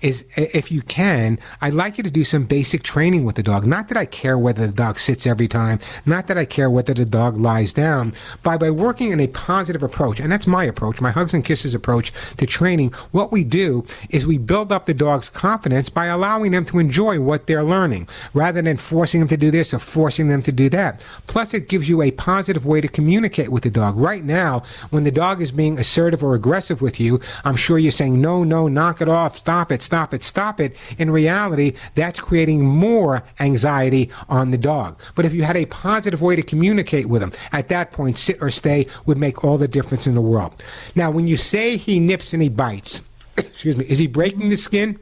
[0.00, 3.66] is, if you can, I'd like you to do some basic training with the dog.
[3.66, 6.94] Not that I care whether the dog sits every time, not that I care whether
[6.94, 11.00] the dog lies down, by by working in a positive approach, and that's my approach,
[11.00, 12.90] my hugs and kisses approach to training.
[13.12, 17.20] What we do is we build up the dog's confidence by allowing them to enjoy
[17.20, 20.68] what they're learning, rather than forcing them to do this or forcing them to do
[20.70, 21.00] that.
[21.26, 23.96] Plus, it gives you a positive way to communicate with the dog.
[23.96, 27.92] Right now, when the dog is being assertive or aggressive with you, I'm sure you're
[27.92, 30.76] saying, no, no, knock it off, stop it, stop it, stop it.
[30.98, 35.00] In reality, that's creating more anxiety on the dog.
[35.14, 38.38] But if you had a positive way to communicate with him, at that point, sit
[38.40, 40.62] or stay would make all the difference in the world.
[40.94, 43.02] Now, when you say he nips and he bites,
[43.36, 44.98] excuse me, is he breaking the skin?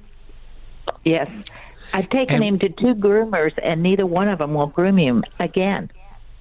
[1.04, 1.30] Yes.
[1.92, 5.90] I've taken him to two groomers, and neither one of them will groom him again.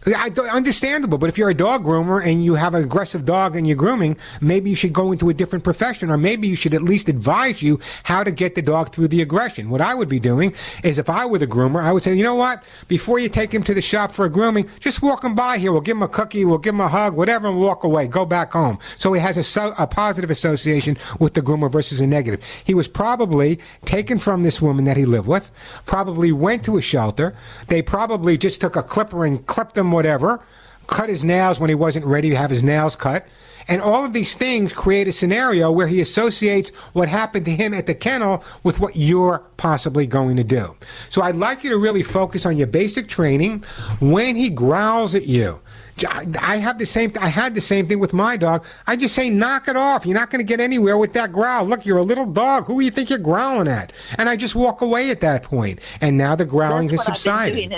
[0.08, 3.66] I, understandable, but if you're a dog groomer and you have an aggressive dog and
[3.66, 6.84] you're grooming, maybe you should go into a different profession, or maybe you should at
[6.84, 9.70] least advise you how to get the dog through the aggression.
[9.70, 12.24] What I would be doing is, if I were the groomer, I would say, you
[12.24, 12.64] know what?
[12.88, 15.72] Before you take him to the shop for a grooming, just walk him by here.
[15.72, 18.08] We'll give him a cookie, we'll give him a hug, whatever, and walk away.
[18.08, 18.80] Go back home.
[18.98, 22.44] So he has a, so, a positive association with the groomer versus a negative.
[22.66, 25.50] He was probably taken from this woman that he lived with,
[25.86, 27.36] probably went to a shelter.
[27.68, 30.42] They probably just took a clipper and clipped him, whatever,
[30.88, 33.26] cut his nails when he wasn't ready to have his nails cut.
[33.68, 37.74] And all of these things create a scenario where he associates what happened to him
[37.74, 40.76] at the kennel with what you're possibly going to do.
[41.10, 43.64] So I'd like you to really focus on your basic training.
[44.02, 45.62] When he growls at you,
[46.06, 47.14] I I have the same.
[47.20, 48.66] I had the same thing with my dog.
[48.88, 50.06] I just say, knock it off.
[50.06, 51.66] You're not going to get anywhere with that growl.
[51.66, 52.66] Look, you're a little dog.
[52.66, 53.94] Who do you think you're growling at?
[54.18, 55.80] And I just walk away at that point.
[56.02, 57.72] And now the growling That's has what subsided.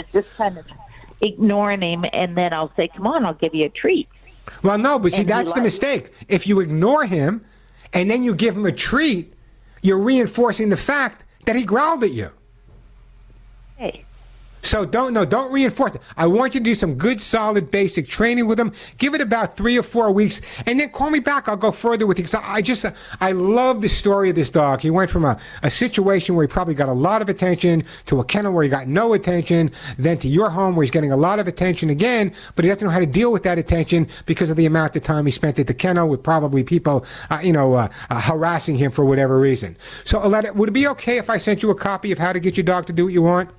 [1.24, 3.26] I've been doing is just kind of ignoring him, and then I'll say, "Come on,
[3.26, 4.07] I'll give you a treat."
[4.63, 6.11] Well, no, but see, And that's the likes- mistake.
[6.28, 7.43] If you ignore him
[7.93, 9.34] and then you give him a treat,
[9.82, 12.30] you're reinforcing the fact that he growled at you.
[14.66, 16.01] So don't no, don't reinforce it.
[16.18, 18.72] I want you to do some good, solid, basic training with them.
[18.97, 21.47] Give it about three or four weeks, and then call me back.
[21.47, 22.26] I'll go further with you.
[22.26, 22.86] 'Cause I I just
[23.22, 24.82] I love the story of this dog.
[24.82, 28.20] He went from a, a situation where he probably got a lot of attention to
[28.20, 31.18] a kennel where he got no attention, then to your home where he's getting a
[31.18, 34.49] lot of attention again, but he doesn't know how to deal with that attention because
[34.49, 37.53] of the amount of time he spent at the kennel with probably people, uh, you
[37.53, 39.76] know, uh, uh, harassing him for whatever reason.
[40.05, 42.39] So, Aletta, would it be okay if I sent you a copy of how to
[42.39, 43.49] get your dog to do what you want?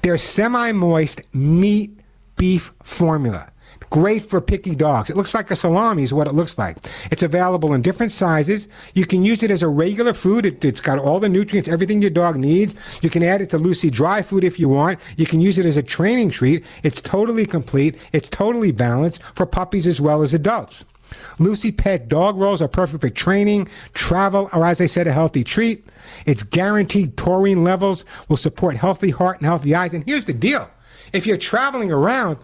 [0.00, 2.00] They're semi-moist meat
[2.36, 3.52] beef formula.
[3.90, 5.10] Great for picky dogs.
[5.10, 6.78] It looks like a salami is what it looks like.
[7.10, 8.66] It's available in different sizes.
[8.94, 10.46] You can use it as a regular food.
[10.46, 12.74] It, has got all the nutrients, everything your dog needs.
[13.02, 15.00] You can add it to Lucy dry food if you want.
[15.18, 16.64] You can use it as a training treat.
[16.82, 17.98] It's totally complete.
[18.14, 20.82] It's totally balanced for puppies as well as adults.
[21.38, 25.44] Lucy Pet dog rolls are perfect for training, travel, or as I said, a healthy
[25.44, 25.84] treat.
[26.26, 29.94] Its guaranteed taurine levels will support healthy heart and healthy eyes.
[29.94, 30.68] And here's the deal.
[31.12, 32.38] If you're traveling around,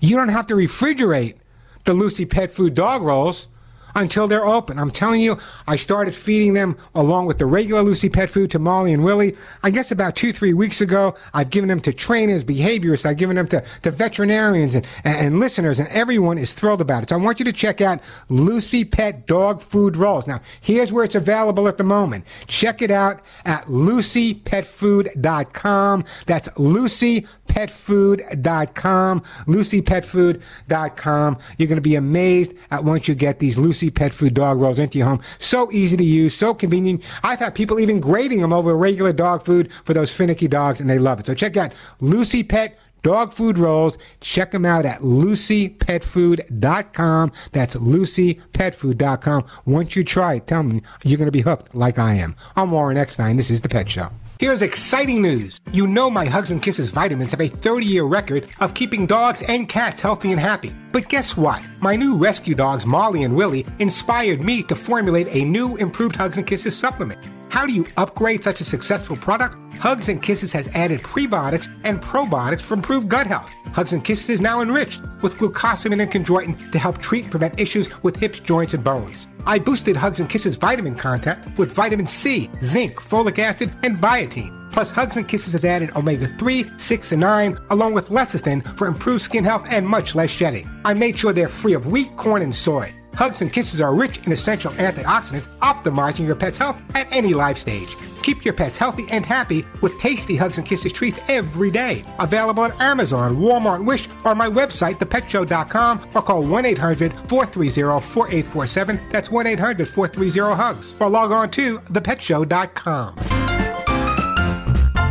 [0.00, 1.36] you don't have to refrigerate
[1.84, 3.48] the Lucy Pet Food dog rolls
[3.96, 4.78] until they're open.
[4.78, 8.58] I'm telling you, I started feeding them along with the regular Lucy pet food to
[8.58, 9.34] Molly and Willie.
[9.62, 13.04] I guess about two, three weeks ago, I've given them to trainers, behaviorists.
[13.06, 17.02] I've given them to, to veterinarians and, and, and listeners, and everyone is thrilled about
[17.02, 17.08] it.
[17.08, 20.26] So I want you to check out Lucy Pet Dog Food Rolls.
[20.26, 22.26] Now, here's where it's available at the moment.
[22.46, 26.04] Check it out at lucypetfood.com.
[26.26, 29.22] That's lucypetfood.com.
[29.46, 31.38] lucypetfood.com.
[31.58, 34.78] You're going to be amazed at once you get these Lucy Pet Food dog rolls
[34.78, 35.20] into your home.
[35.38, 37.02] So easy to use, so convenient.
[37.22, 40.88] I've had people even grading them over regular dog food for those finicky dogs, and
[40.88, 41.26] they love it.
[41.26, 43.98] So check out Lucy Pet dog food rolls.
[44.20, 47.32] Check them out at lucypetfood.com.
[47.52, 49.44] That's lucypetfood.com.
[49.64, 52.34] Once you try it, tell me you're going to be hooked like I am.
[52.56, 53.36] I'm Warren Eckstein.
[53.36, 54.10] This is The Pet Show.
[54.38, 55.62] Here's exciting news.
[55.72, 59.42] You know my Hugs and Kisses vitamins have a 30 year record of keeping dogs
[59.48, 60.74] and cats healthy and happy.
[60.92, 61.62] But guess what?
[61.80, 66.36] My new rescue dogs, Molly and Willie, inspired me to formulate a new improved Hugs
[66.36, 67.18] and Kisses supplement.
[67.48, 69.56] How do you upgrade such a successful product?
[69.78, 73.52] Hugs and Kisses has added prebiotics and probiotics for improved gut health.
[73.72, 77.60] Hugs and Kisses is now enriched with glucosamine and chondroitin to help treat and prevent
[77.60, 79.28] issues with hips, joints, and bones.
[79.46, 84.52] I boosted Hugs and Kisses vitamin content with vitamin C, zinc, folic acid, and biotin.
[84.72, 88.86] Plus, Hugs and Kisses has added omega 3, 6, and 9, along with lecithin for
[88.86, 90.68] improved skin health and much less shedding.
[90.84, 92.92] I made sure they're free of wheat, corn, and soy.
[93.16, 97.56] Hugs and Kisses are rich in essential antioxidants, optimizing your pet's health at any life
[97.56, 97.96] stage.
[98.22, 102.04] Keep your pets healthy and happy with tasty Hugs and Kisses treats every day.
[102.18, 109.00] Available at Amazon, Walmart, Wish, or my website, thepetshow.com, or call 1 800 430 4847.
[109.10, 110.96] That's 1 800 430 HUGS.
[111.00, 113.35] Or log on to thepetshow.com.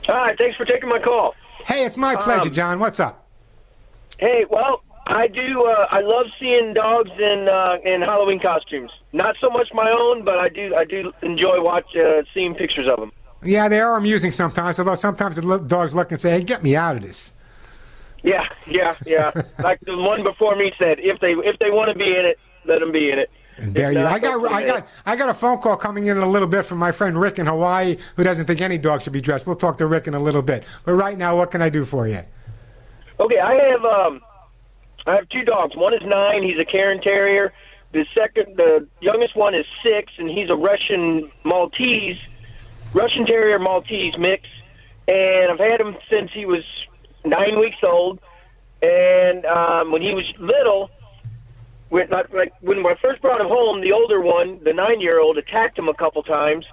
[0.09, 1.35] Hi, thanks for taking my call.
[1.67, 2.79] Hey, it's my pleasure, Um, John.
[2.79, 3.27] What's up?
[4.19, 5.65] Hey, well, I do.
[5.65, 8.91] Uh, I love seeing dogs in uh, in Halloween costumes.
[9.13, 10.75] Not so much my own, but I do.
[10.75, 13.13] I do enjoy watch uh, seeing pictures of them.
[13.43, 16.75] Yeah, they are amusing sometimes, although sometimes the dogs look and say, hey, get me
[16.75, 17.33] out of this.
[18.23, 19.31] Yeah, yeah, yeah.
[19.63, 22.39] like the one before me said, if they if they want to be in it,
[22.65, 23.31] let them be in it.
[23.59, 26.23] And there you I got I got I got a phone call coming in in
[26.23, 29.13] a little bit from my friend Rick in Hawaii who doesn't think any dog should
[29.13, 29.47] be dressed.
[29.47, 30.65] We'll talk to Rick in a little bit.
[30.85, 32.23] But right now, what can I do for you?
[33.21, 34.21] Okay, I have um,
[35.07, 35.77] I have two dogs.
[35.77, 36.43] One is nine.
[36.43, 37.53] He's a Cairn Terrier.
[37.93, 42.19] The second, the youngest one is six, and he's a Russian Maltese,
[42.93, 44.47] Russian Terrier Maltese mix.
[45.09, 46.63] And I've had him since he was
[47.25, 48.21] nine weeks old.
[48.83, 50.91] And um, when he was little,
[51.89, 55.89] when, like, when I first brought him home, the older one, the nine-year-old, attacked him
[55.89, 56.67] a couple times,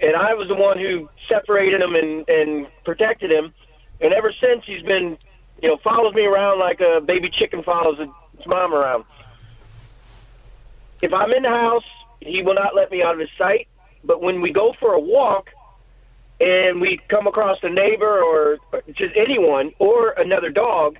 [0.00, 3.52] and I was the one who separated him and and protected him.
[4.00, 5.16] And ever since, he's been,
[5.62, 9.04] you know, follows me around like a baby chicken follows its mom around.
[11.02, 11.84] If I'm in the house,
[12.20, 13.68] he will not let me out of his sight.
[14.04, 15.50] But when we go for a walk,
[16.40, 18.58] and we come across a neighbor or
[18.94, 20.98] just anyone or another dog,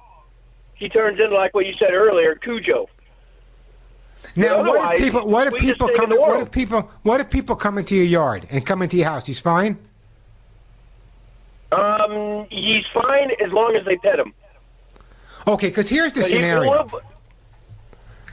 [0.75, 2.89] he turns into like what you said earlier, Cujo.
[4.37, 5.27] Now, what if people?
[5.29, 6.11] What if people come?
[6.11, 6.91] What if people?
[7.03, 9.27] What if people come into your yard and come into your house?
[9.27, 9.79] He's fine.
[11.73, 14.33] Um, he's fine as long as they pet him.
[15.47, 16.71] Okay, because here's the But scenario.
[16.89, 17.03] he'll-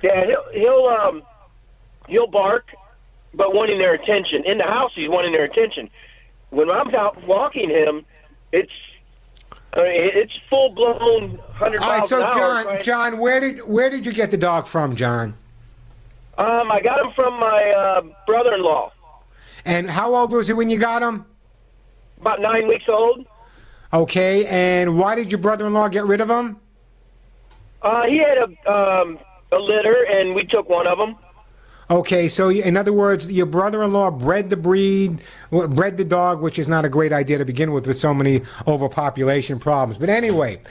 [0.04, 1.24] yeah, he'll he'll um
[2.08, 2.68] he'll bark,
[3.34, 4.44] but wanting their attention.
[4.46, 5.90] In the house, he's wanting their attention.
[6.52, 8.06] When I'm out walking him,
[8.52, 8.72] it's
[9.74, 12.34] I mean, it's full blown hundred All right, miles so an hour.
[12.36, 15.36] John, trying- John, where did where did you get the dog from, John?
[16.40, 18.92] Um, I got him from my uh, brother-in-law,
[19.66, 21.26] And how old was he when you got him?
[22.22, 23.26] about nine weeks old.
[23.94, 26.58] Okay, and why did your brother-in-law get rid of him?
[27.82, 29.20] Uh, he had a um,
[29.52, 31.16] a litter, and we took one of them.
[31.90, 36.68] Okay, so in other words, your brother-in-law bred the breed, bred the dog, which is
[36.68, 39.98] not a great idea to begin with, with so many overpopulation problems.
[39.98, 40.62] But anyway,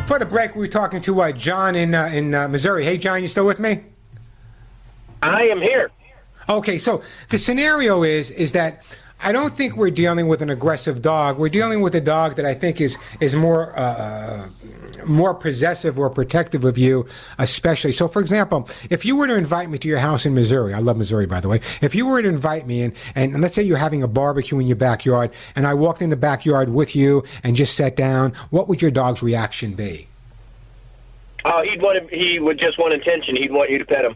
[0.08, 2.86] For the break, we were talking to uh, John in uh, in uh, Missouri.
[2.86, 3.84] Hey, John, you still with me?
[5.22, 5.92] I am here.
[6.50, 8.86] Okay, so the scenario is is that
[9.20, 11.38] I don't think we're dealing with an aggressive dog.
[11.38, 14.48] We're dealing with a dog that I think is is more uh,
[15.06, 17.06] more possessive or protective of you,
[17.40, 17.92] especially.
[17.92, 20.80] So, for example, if you were to invite me to your house in Missouri, I
[20.80, 21.60] love Missouri, by the way.
[21.82, 24.60] If you were to invite me in, and, and let's say you're having a barbecue
[24.60, 28.34] in your backyard, and I walked in the backyard with you and just sat down,
[28.50, 30.08] what would your dog's reaction be?
[31.46, 33.36] Oh, he'd want to, he would just want attention.
[33.36, 34.16] He'd want you to pet him.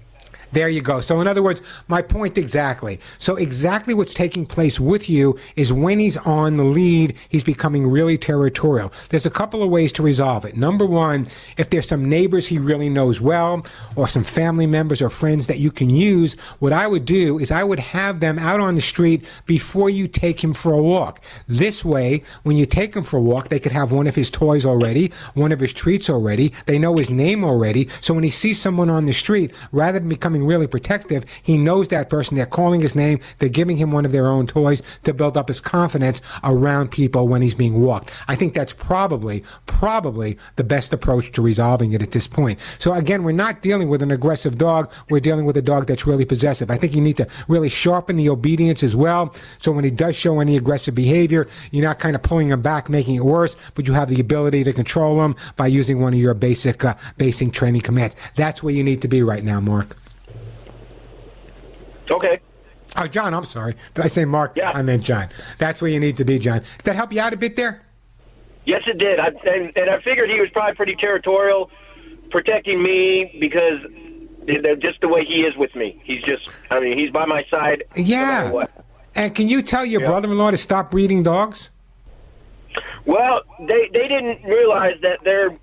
[0.54, 1.00] There you go.
[1.02, 3.00] So, in other words, my point exactly.
[3.20, 7.88] So, exactly what's taking place with you is when he's on the lead, he's becoming
[7.88, 8.92] really territorial.
[9.10, 10.58] There's a couple of ways to resolve it.
[10.58, 11.28] Number one,
[11.58, 15.60] if there's some neighbors he really knows well, or some family members or friends that
[15.60, 18.82] you can use, what I would do is I would have them out on the
[18.82, 21.22] street before you take him for a walk.
[21.48, 24.30] This way, when you take him for a walk, they could have one of his
[24.30, 26.54] toys already, one of his treats already.
[26.66, 27.88] They know his name already.
[28.02, 31.88] So, when he sees someone on the street, rather than becoming really protective, he knows
[31.90, 32.38] that person.
[32.38, 33.20] They're calling his name.
[33.40, 37.28] They're giving him one of their own toys to build up his confidence around people
[37.28, 38.12] when he's being walked.
[38.28, 42.60] I think that's probably, probably the best approach to resolving it at this point.
[42.80, 44.92] So again, we're not dealing with an aggressive dog.
[45.10, 46.72] We're dealing with a dog that's really possessive.
[46.72, 49.34] I think you need to really sharpen the obedience as well.
[49.60, 52.90] So when he does show any aggressive behavior, you're not kind of pulling him back,
[52.90, 56.20] making it worse, but you have the ability to control him by using one of
[56.20, 58.16] your basic, uh, basic training commands.
[58.36, 59.96] That's where you need to be right now, Mark.
[62.12, 62.40] Okay.
[62.98, 63.76] Oh, John, I'm sorry.
[63.94, 64.58] Did I say Mark?
[64.58, 64.72] Yeah.
[64.72, 65.30] I meant John.
[65.58, 66.60] That's where you need to be, John.
[66.60, 67.82] Did that help you out a bit there?
[68.66, 69.20] Yes, it did.
[69.20, 71.72] I, and, and I figured he was probably pretty territorial,
[72.30, 73.80] protecting me because
[74.80, 76.02] just the way he is with me.
[76.04, 77.84] He's just, I mean, he's by my side.
[77.96, 78.52] Yeah.
[78.52, 78.72] what.
[79.16, 81.70] And can you tell your brother-in-law to stop breeding dogs?
[83.06, 85.58] Well, they they didn't realize that their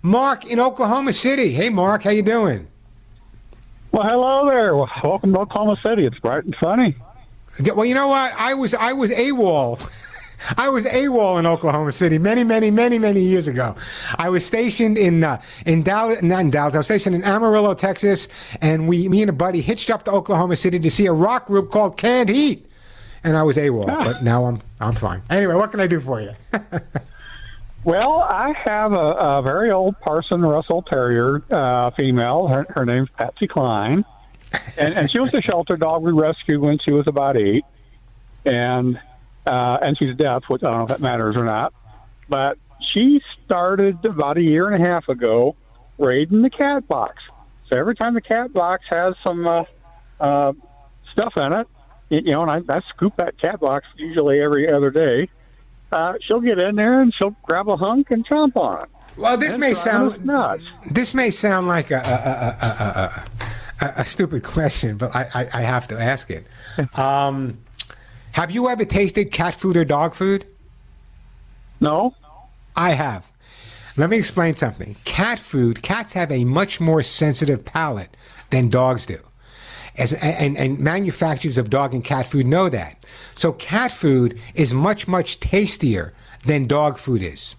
[0.01, 1.51] Mark in Oklahoma City.
[1.51, 2.67] Hey, Mark, how you doing?
[3.91, 4.75] Well, hello there.
[4.75, 6.05] Welcome to Oklahoma City.
[6.05, 6.95] It's bright and sunny.
[7.73, 8.33] Well, you know what?
[8.37, 9.79] I was I was AWOL.
[10.57, 13.75] I was AWOL in Oklahoma City many, many, many, many years ago.
[14.17, 16.75] I was stationed in uh, in Dallas, not in Dallas.
[16.75, 18.27] I was stationed in Amarillo, Texas,
[18.61, 21.45] and we, me and a buddy, hitched up to Oklahoma City to see a rock
[21.45, 22.65] group called Canned Heat,
[23.23, 23.87] and I was AWOL.
[24.03, 25.21] But now I'm I'm fine.
[25.29, 26.31] Anyway, what can I do for you?
[27.85, 32.47] Well, I have a, a very old Parson Russell Terrier uh, female.
[32.47, 34.03] Her, her name's Patsy Cline,
[34.77, 37.65] and, and she was a shelter dog we rescued when she was about eight,
[38.45, 38.99] and
[39.47, 41.73] uh, and she's deaf, which I don't know if that matters or not.
[42.27, 42.57] But
[42.93, 45.55] she started about a year and a half ago
[45.97, 47.15] raiding the cat box.
[47.71, 49.63] So every time the cat box has some uh,
[50.19, 50.53] uh,
[51.11, 51.67] stuff in it,
[52.09, 55.29] you know, and I, I scoop that cat box usually every other day.
[55.91, 58.89] Uh, she'll get in there and she'll grab a hunk and chomp on it.
[59.17, 60.63] Well, this And may sound nuts.
[60.89, 62.69] this may sound like a a, a,
[62.99, 63.25] a,
[63.81, 66.45] a, stupid question, but I, I, I have to ask it.
[66.97, 67.59] Um,
[68.31, 70.45] have you ever tasted cat food or dog food?
[71.79, 72.13] No.
[72.75, 73.29] I have.
[73.97, 74.95] Let me explain something.
[75.03, 78.15] Cat food, cats have a much more sensitive palate
[78.49, 79.19] than dogs do.
[79.97, 83.03] As, and, and manufacturers of dog and cat food know that.
[83.35, 86.13] So cat food is much, much tastier
[86.45, 87.55] than dog food is.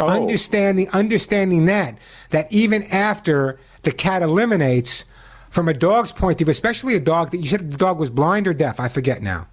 [0.00, 1.96] Understanding, understanding that,
[2.30, 5.04] that even after the cat eliminates,
[5.50, 8.10] from a dog's point of view, especially a dog that you said the dog was
[8.10, 9.48] blind or deaf, I forget now.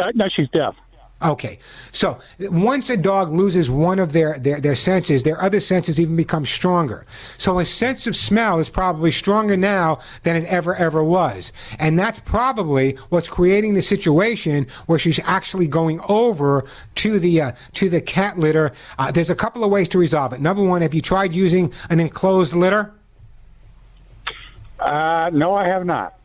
[0.00, 0.76] Uh, no, she's deaf.
[1.22, 1.58] Okay,
[1.92, 6.16] so once a dog loses one of their, their, their senses, their other senses even
[6.16, 7.04] become stronger.
[7.36, 11.52] So a sense of smell is probably stronger now than it ever, ever was.
[11.78, 16.64] And that's probably what's creating the situation where she's actually going over
[16.96, 18.72] to the, uh, to the cat litter.
[18.98, 20.40] Uh, there's a couple of ways to resolve it.
[20.40, 22.94] Number one, have you tried using an enclosed litter?
[24.78, 26.19] Uh, no, I have not.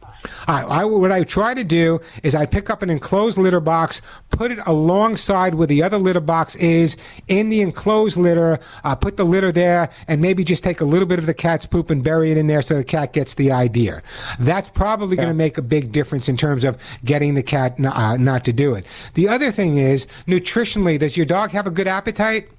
[0.48, 4.02] I, I, what I try to do is I pick up an enclosed litter box,
[4.32, 6.98] put it alongside where the other litter box is
[7.28, 11.08] in the enclosed litter, uh, put the litter there, and maybe just take a little
[11.08, 13.52] bit of the cat's poop and bury it in there so the cat gets the
[13.52, 14.02] idea.
[14.40, 17.86] That's probably going to make a big difference in terms of getting the cat n-
[17.86, 18.86] uh, not to do it.
[19.14, 22.50] The other thing is, nutritionally, does your dog have a good appetite?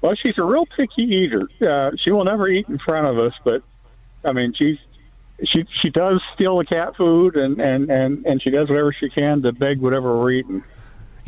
[0.00, 1.48] Well, she's a real picky eater.
[1.60, 3.62] Uh, she will never eat in front of us, but
[4.24, 4.78] I mean, she's
[5.44, 9.08] she she does steal the cat food and and and and she does whatever she
[9.08, 10.62] can to beg whatever we're eating.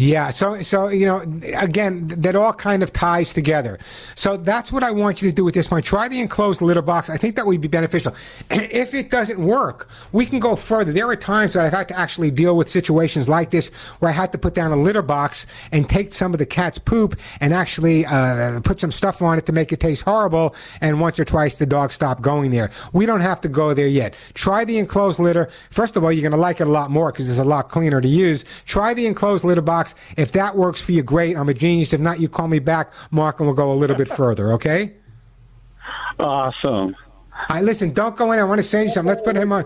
[0.00, 1.20] Yeah, so so you know,
[1.58, 3.78] again, that all kind of ties together.
[4.14, 5.82] So that's what I want you to do with this one.
[5.82, 7.10] Try the enclosed litter box.
[7.10, 8.14] I think that would be beneficial.
[8.80, 10.90] If it doesn't work, we can go further.
[10.90, 14.14] There are times that I've had to actually deal with situations like this where I
[14.14, 17.52] had to put down a litter box and take some of the cat's poop and
[17.52, 20.54] actually uh, put some stuff on it to make it taste horrible.
[20.80, 22.70] And once or twice, the dog stopped going there.
[22.94, 24.14] We don't have to go there yet.
[24.32, 25.50] Try the enclosed litter.
[25.70, 27.68] First of all, you're going to like it a lot more because it's a lot
[27.68, 28.46] cleaner to use.
[28.64, 29.89] Try the enclosed litter box.
[30.16, 31.36] If that works for you, great.
[31.36, 31.92] I'm a genius.
[31.92, 34.52] If not, you call me back, Mark, and we'll go a little bit further.
[34.52, 34.92] Okay?
[36.18, 36.96] Awesome.
[37.48, 37.92] I listen.
[37.92, 38.38] Don't go in.
[38.38, 39.08] I want to send you something.
[39.08, 39.64] Let's put him on.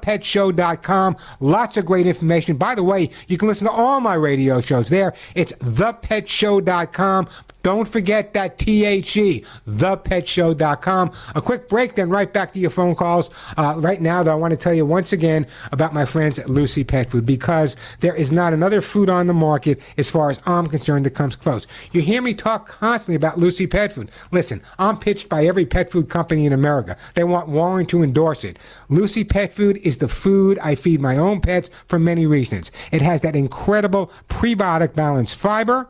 [0.03, 1.17] thepetshow.com.
[1.41, 2.57] Lots of great information.
[2.57, 5.15] By the way, you can listen to all my radio shows there.
[5.35, 7.29] It's thepetshow.com.
[7.63, 11.13] Don't forget that T-H-E, thepetshow.com.
[11.35, 13.31] A quick break, then right back to your phone calls.
[13.57, 16.49] Uh, right now, though, I want to tell you once again about my friends at
[16.49, 20.41] Lucy Pet Food because there is not another food on the market, as far as
[20.47, 21.67] I'm concerned, that comes close.
[21.93, 24.11] You hear me talk constantly about Lucy Pet Food.
[24.31, 26.97] Listen, I'm pitched by every pet food company in America.
[27.15, 28.59] They want Warren to endorse it.
[28.89, 32.73] Lucy Pet Food is the food I feed my own pets for many reasons.
[32.93, 35.89] It has that incredible prebiotic balanced fiber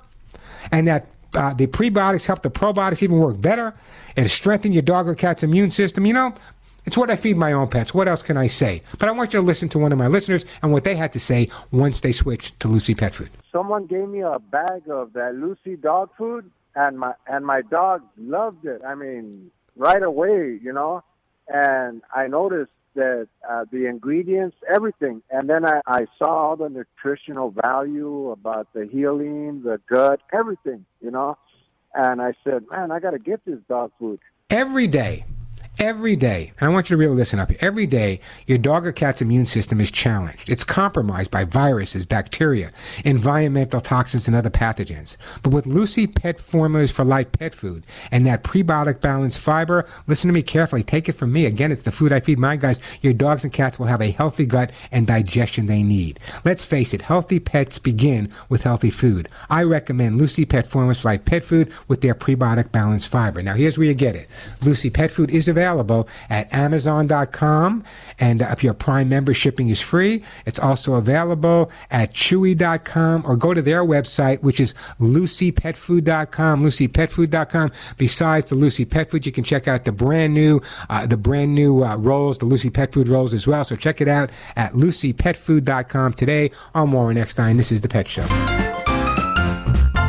[0.73, 3.75] and that uh, the prebiotics help the probiotics even work better
[4.17, 6.07] and strengthen your dog or cat's immune system.
[6.07, 6.35] You know,
[6.87, 7.95] it's what I feed my own pets.
[7.95, 8.81] What else can I say?
[8.99, 11.13] But I want you to listen to one of my listeners and what they had
[11.13, 13.31] to say once they switched to Lucy Pet Food.
[13.53, 18.03] Someone gave me a bag of that Lucy dog food, and my and my dog
[18.17, 18.81] loved it.
[18.87, 21.03] I mean, right away, you know.
[21.53, 27.51] And I noticed that uh, the ingredients, everything, and then I, I saw the nutritional
[27.51, 31.37] value about the healing, the gut, everything, you know.
[31.95, 34.21] And I said, man, I got to get this dog food.
[34.51, 35.25] Every day,
[35.81, 37.51] every day, and I want you to really listen up.
[37.61, 40.51] Every day, your dog or cat's immune system is challenged.
[40.51, 42.71] It's compromised by viruses, bacteria,
[43.05, 45.17] environmental toxins, and other pathogens.
[45.43, 50.29] But with Lucy Pet Formulas for Life pet food and that prebiotic balanced fiber, listen
[50.29, 50.83] to me carefully.
[50.83, 51.47] Take it from me.
[51.47, 52.79] Again, it's the food I feed my guys.
[53.01, 56.21] Your dogs and cats will have a healthy gut and digestion they need.
[56.45, 59.31] Let's face it, healthy pets begin with healthy food.
[59.49, 63.43] I recommend Lucy Pet Formulas for Life pet food with their prebiotic balanced fiber.
[63.43, 64.29] Now, here's where you get it.
[64.61, 65.70] Lucy Pet Food is available
[66.29, 67.85] at Amazon.com.
[68.19, 70.23] And if your Prime member, shipping is free.
[70.47, 76.63] It's also available at Chewy.com or go to their website, which is LucyPetFood.com.
[76.63, 77.73] LucyPetFood.com.
[77.97, 81.55] Besides the Lucy Pet Food, you can check out the brand new, uh, the brand
[81.55, 83.65] new uh, rolls, the Lucy Pet Food rolls as well.
[83.65, 86.51] So check it out at LucyPetFood.com today.
[86.75, 87.57] I'm Warren Eckstein.
[87.57, 88.27] This is The Pet Show.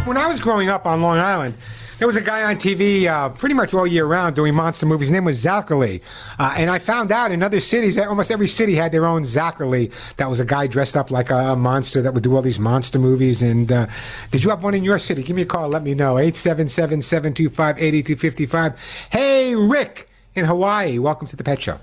[0.06, 1.56] When I was growing up on Long Island,
[2.02, 5.10] there was a guy on TV uh, pretty much all year round doing monster movies.
[5.10, 6.02] His name was Zacherley.
[6.40, 9.22] Uh, and I found out in other cities, that almost every city had their own
[9.22, 9.94] Zacherley.
[10.16, 12.98] That was a guy dressed up like a, monster that would do all these monster
[12.98, 13.44] movies.
[13.44, 13.86] And uh,
[14.32, 15.22] did you have one in your city?
[15.22, 15.70] Give me a call.
[15.70, 16.18] Let me know.
[16.18, 18.80] 877 725 8255.
[19.12, 20.98] Hey, Rick in Hawaii.
[20.98, 21.78] Welcome to the Pet Show.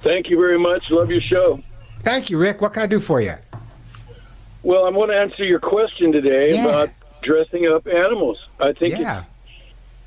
[0.00, 0.90] Thank you very much.
[0.90, 1.62] Love your show.
[2.00, 2.62] Thank you, Rick.
[2.62, 3.34] What can I do for you?
[4.62, 6.64] Well, I want to answer your question today Yeah.
[6.64, 6.90] about
[7.22, 8.38] dressing up animals.
[8.60, 9.20] I think Yeah.
[9.20, 9.26] it's,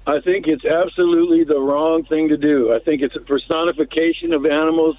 [0.08, 2.74] I think it's absolutely the wrong thing to do.
[2.74, 4.96] I think it's a personification of animals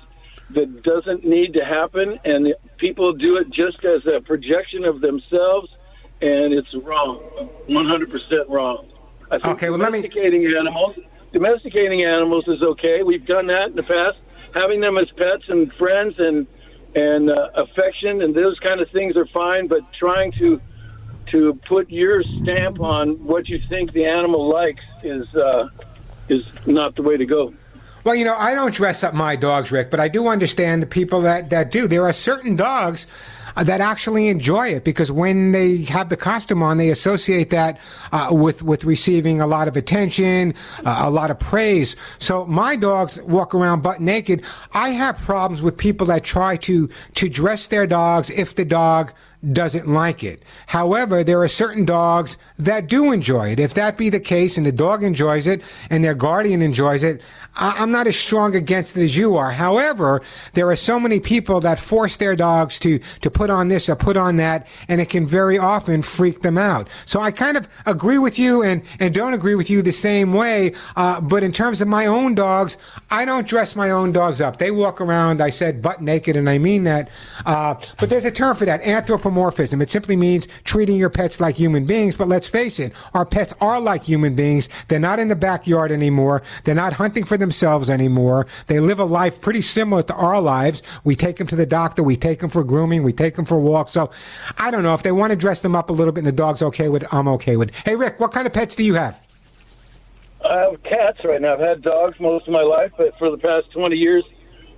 [0.50, 5.00] that doesn't need to happen, and the, people do it just as a projection of
[5.00, 5.68] themselves,
[6.20, 7.16] and it's wrong,
[7.66, 8.86] one hundred percent wrong.
[9.30, 10.96] I think Okay, well, let me- domesticating animals,
[11.32, 13.02] domesticating animals is okay.
[13.02, 14.18] We've done that in the past.
[14.54, 16.46] Having them as pets and friends and
[16.94, 20.60] and uh, affection and those kind of things are fine, but trying to
[21.32, 25.68] to put your stamp on what you think the animal likes is uh,
[26.28, 27.52] is not the way to go.
[28.04, 30.88] Well, you know, I don't dress up my dogs, Rick, but I do understand the
[30.88, 31.86] people that, that do.
[31.86, 33.06] There are certain dogs
[33.54, 37.78] uh, that actually enjoy it because when they have the costume on, they associate that
[38.10, 40.54] uh, with with receiving a lot of attention,
[40.84, 41.94] uh, a lot of praise.
[42.18, 44.42] So my dogs walk around butt naked.
[44.72, 49.12] I have problems with people that try to to dress their dogs if the dog
[49.50, 50.42] doesn't like it.
[50.68, 53.58] However, there are certain dogs that do enjoy it.
[53.58, 57.20] If that be the case and the dog enjoys it and their guardian enjoys it,
[57.56, 59.50] I- am not as strong against it as you are.
[59.50, 60.22] However,
[60.52, 63.96] there are so many people that force their dogs to, to put on this or
[63.96, 66.88] put on that, and it can very often freak them out.
[67.04, 70.32] So I kind of agree with you and, and don't agree with you the same
[70.32, 70.72] way.
[70.94, 72.76] Uh, but in terms of my own dogs,
[73.10, 74.58] I don't dress my own dogs up.
[74.58, 77.10] They walk around, I said, butt naked, and I mean that.
[77.44, 79.80] Uh, but there's a term for that, anthropomorphism anthropomorphism.
[79.80, 82.16] It simply means treating your pets like human beings.
[82.16, 84.68] But let's face it, our pets are like human beings.
[84.88, 86.42] They're not in the backyard anymore.
[86.64, 88.46] They're not hunting for themselves anymore.
[88.66, 90.82] They live a life pretty similar to our lives.
[91.04, 92.02] We take them to the doctor.
[92.02, 93.02] We take them for grooming.
[93.02, 93.92] We take them for walks.
[93.92, 94.10] So
[94.58, 96.32] I don't know if they want to dress them up a little bit and the
[96.32, 97.08] dog's okay with it.
[97.12, 97.74] I'm okay with it.
[97.84, 99.18] Hey, Rick, what kind of pets do you have?
[100.44, 101.54] I have cats right now.
[101.54, 104.24] I've had dogs most of my life, but for the past 20 years,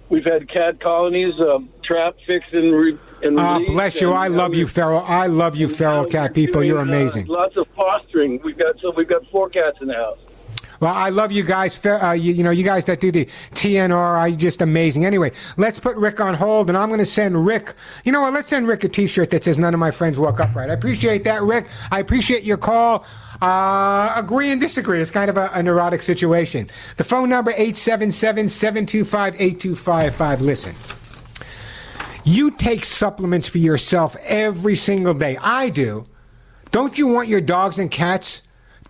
[0.09, 4.11] we've had cat colonies, um, trap, fix, and re- and Ah, bless you.
[4.11, 5.05] and, I uh, love you, feral.
[5.07, 6.62] I love you, feral cat people.
[6.62, 7.26] You're doing, uh, amazing.
[7.26, 8.40] lots of fostering.
[8.44, 10.18] We've got so we've got four cats in the house.
[10.80, 11.80] Well, I love you guys.
[11.86, 15.07] Uh, you, you know, you guys that do the TNR are just amazing.
[15.07, 17.72] Anyway, let's put Rick on hold, and I'm going to send Rick.
[18.05, 18.34] You know what?
[18.34, 21.24] Let's send Rick a T-shirt that says "None of my friends walk upright." I appreciate
[21.24, 21.68] that, Rick.
[21.90, 23.07] I appreciate your call.
[23.41, 25.01] Uh, agree and disagree.
[25.01, 26.68] It's kind of a, a neurotic situation.
[26.97, 30.41] The phone number 877-725-8255.
[30.41, 30.74] Listen.
[32.24, 35.37] You take supplements for yourself every single day.
[35.41, 36.07] I do.
[36.70, 38.41] Don't you want your dogs and cats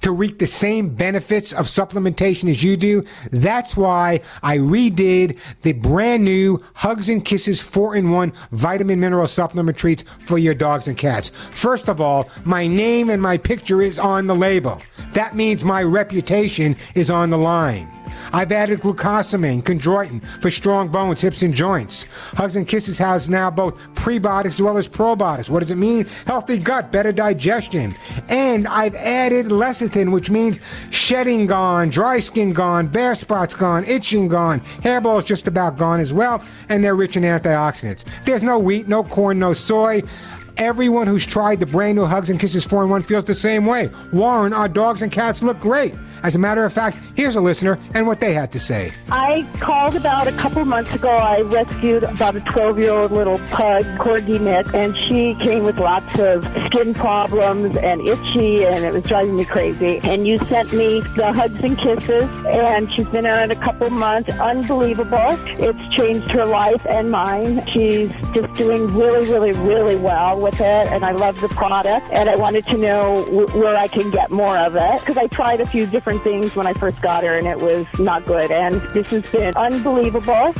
[0.04, 3.02] to reap the same benefits of supplementation as you do?
[3.32, 9.26] That's why I redid the brand new Hugs and Kisses 4 in 1 vitamin mineral
[9.26, 11.30] supplement treats for your dogs and cats.
[11.30, 14.80] First of all, my name and my picture is on the label.
[15.12, 17.88] That means my reputation is on the line.
[18.32, 22.04] I've added glucosamine, chondroitin for strong bones, hips, and joints.
[22.34, 25.48] Hugs and Kisses has now both prebiotics as well as probiotics.
[25.48, 26.06] What does it mean?
[26.26, 27.94] Healthy gut, better digestion.
[28.28, 30.60] And I've added lecithin, which means
[30.90, 36.12] shedding gone, dry skin gone, bare spots gone, itching gone, hairballs just about gone as
[36.12, 38.04] well, and they're rich in antioxidants.
[38.24, 40.02] There's no wheat, no corn, no soy.
[40.56, 43.66] Everyone who's tried the brand new Hugs and Kisses 4 in 1 feels the same
[43.66, 43.90] way.
[44.12, 45.94] Warren, our dogs and cats look great.
[46.22, 48.92] As a matter of fact, here's a listener and what they had to say.
[49.10, 51.10] I called about a couple months ago.
[51.10, 55.76] I rescued about a 12 year old little pug, Corgi Mix, and she came with
[55.78, 60.00] lots of skin problems and itchy, and it was driving me crazy.
[60.02, 63.90] And you sent me the hugs and kisses, and she's been on it a couple
[63.90, 64.30] months.
[64.30, 65.36] Unbelievable.
[65.58, 67.66] It's changed her life and mine.
[67.66, 72.06] She's just doing really, really, really well with it, and I love the product.
[72.12, 75.26] And I wanted to know w- where I can get more of it because I
[75.26, 78.52] tried a few different things when I first got her, and it was not good.
[78.52, 80.54] And this has been unbelievable.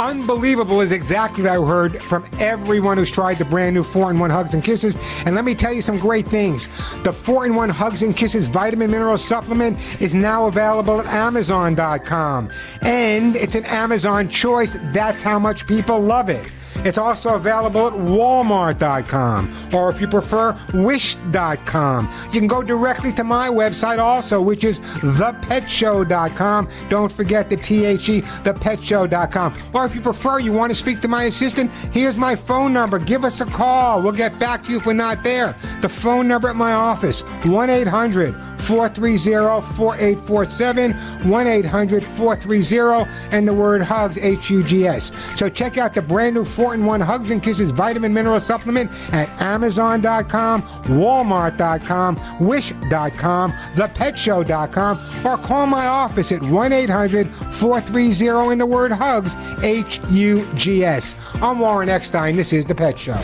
[0.00, 4.18] Unbelievable is exactly what I heard from everyone who's tried the brand new 4 in
[4.18, 4.96] 1 Hugs and Kisses.
[5.26, 6.68] And let me tell you some great things.
[7.02, 12.50] The 4 in 1 Hugs and Kisses vitamin mineral supplement is now available at Amazon.com.
[12.80, 14.74] And it's an Amazon choice.
[14.84, 16.50] That's how much people love it.
[16.84, 22.12] It's also available at Walmart.com, or if you prefer, Wish.com.
[22.32, 26.68] You can go directly to my website also, which is ThePetShow.com.
[26.88, 29.54] Don't forget the T-H-E, ThePetShow.com.
[29.74, 32.98] Or if you prefer, you want to speak to my assistant, here's my phone number.
[32.98, 34.02] Give us a call.
[34.02, 35.54] We'll get back to you if we're not there.
[35.80, 37.22] The phone number at my office,
[38.60, 40.92] 1-800-430-4847,
[41.22, 45.12] 1-800-430, and the word HUGS, H-U-G-S.
[45.36, 50.62] So check out the brand new 4-in-1 Hugs and Kisses vitamin mineral supplement at Amazon.com,
[50.62, 61.14] Walmart.com, Wish.com, ThePetShow.com, or call my office at 1-800-430 in the word HUGS, H-U-G-S.
[61.42, 62.36] I'm Warren Eckstein.
[62.36, 63.16] This is The Pet Show.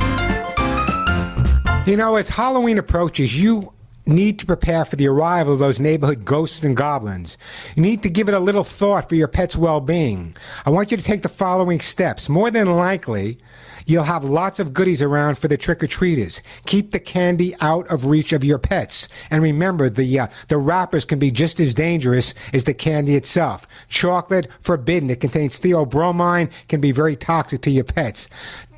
[1.87, 3.73] You know, as Halloween approaches, you
[4.07, 7.37] need to prepare for the arrival of those neighborhood ghosts and goblins.
[7.75, 10.35] You need to give it a little thought for your pet's well-being.
[10.65, 12.29] I want you to take the following steps.
[12.29, 13.39] More than likely,
[13.85, 16.41] you'll have lots of goodies around for the trick-or-treaters.
[16.67, 19.09] Keep the candy out of reach of your pets.
[19.31, 23.67] And remember, the, uh, the wrappers can be just as dangerous as the candy itself.
[23.89, 25.11] Chocolate, forbidden.
[25.11, 28.29] It contains theobromine, can be very toxic to your pets.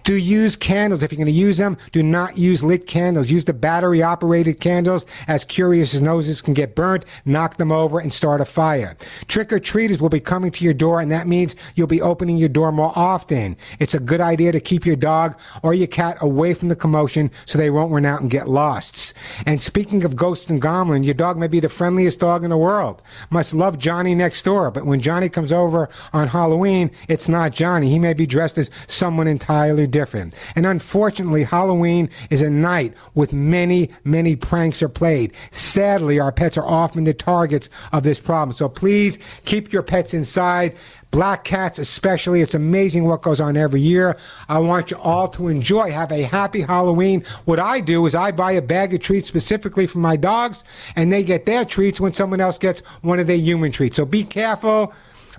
[0.08, 1.02] Do use candles.
[1.02, 3.28] If you're going to use them, do not use lit candles.
[3.28, 8.00] Use the battery operated candles as curious as noses can get burnt, knock them over,
[8.00, 8.96] and start a fire.
[9.26, 12.38] Trick or treaters will be coming to your door, and that means you'll be opening
[12.38, 13.54] your door more often.
[13.80, 17.30] It's a good idea to keep your dog or your cat away from the commotion
[17.44, 19.12] so they won't run out and get lost.
[19.44, 22.56] And speaking of ghosts and goblins, your dog may be the friendliest dog in the
[22.56, 23.02] world.
[23.28, 27.90] Must love Johnny next door, but when Johnny comes over on Halloween, it's not Johnny.
[27.90, 30.32] He may be dressed as someone entirely different.
[30.54, 35.32] And unfortunately, Halloween is a night with many, many pranks are played.
[35.50, 38.56] Sadly, our pets are often the targets of this problem.
[38.56, 40.76] So please keep your pets inside.
[41.10, 42.42] Black cats, especially.
[42.42, 44.16] It's amazing what goes on every year.
[44.48, 45.90] I want you all to enjoy.
[45.90, 47.24] Have a happy Halloween.
[47.44, 50.62] What I do is I buy a bag of treats specifically for my dogs,
[50.94, 53.96] and they get their treats when someone else gets one of their human treats.
[53.96, 54.92] So be careful.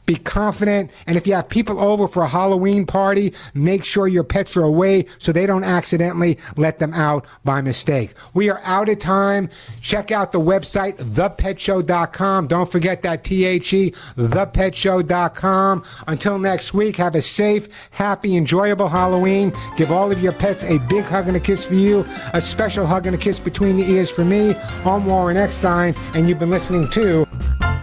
[0.06, 0.92] Be confident.
[1.08, 4.64] And if you have people over for a Halloween party, make sure your pets are
[4.64, 8.14] away so they don't accidentally let them out by mistake.
[8.34, 9.50] We are out of time.
[9.82, 12.48] Check out the website, thepetshow.com.
[12.48, 15.84] Don't forget that T-H-E, thepetshow.com.
[16.08, 19.54] Until next week, have a safe, happy, enjoyable Halloween.
[19.78, 22.86] Give all of your pets a big hug and a kiss for you, a special
[22.86, 24.56] hug and a kiss between the ears for me.
[24.86, 27.26] I'm Warren Eckstein, and you've been listening to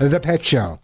[0.00, 0.78] The Pet Show.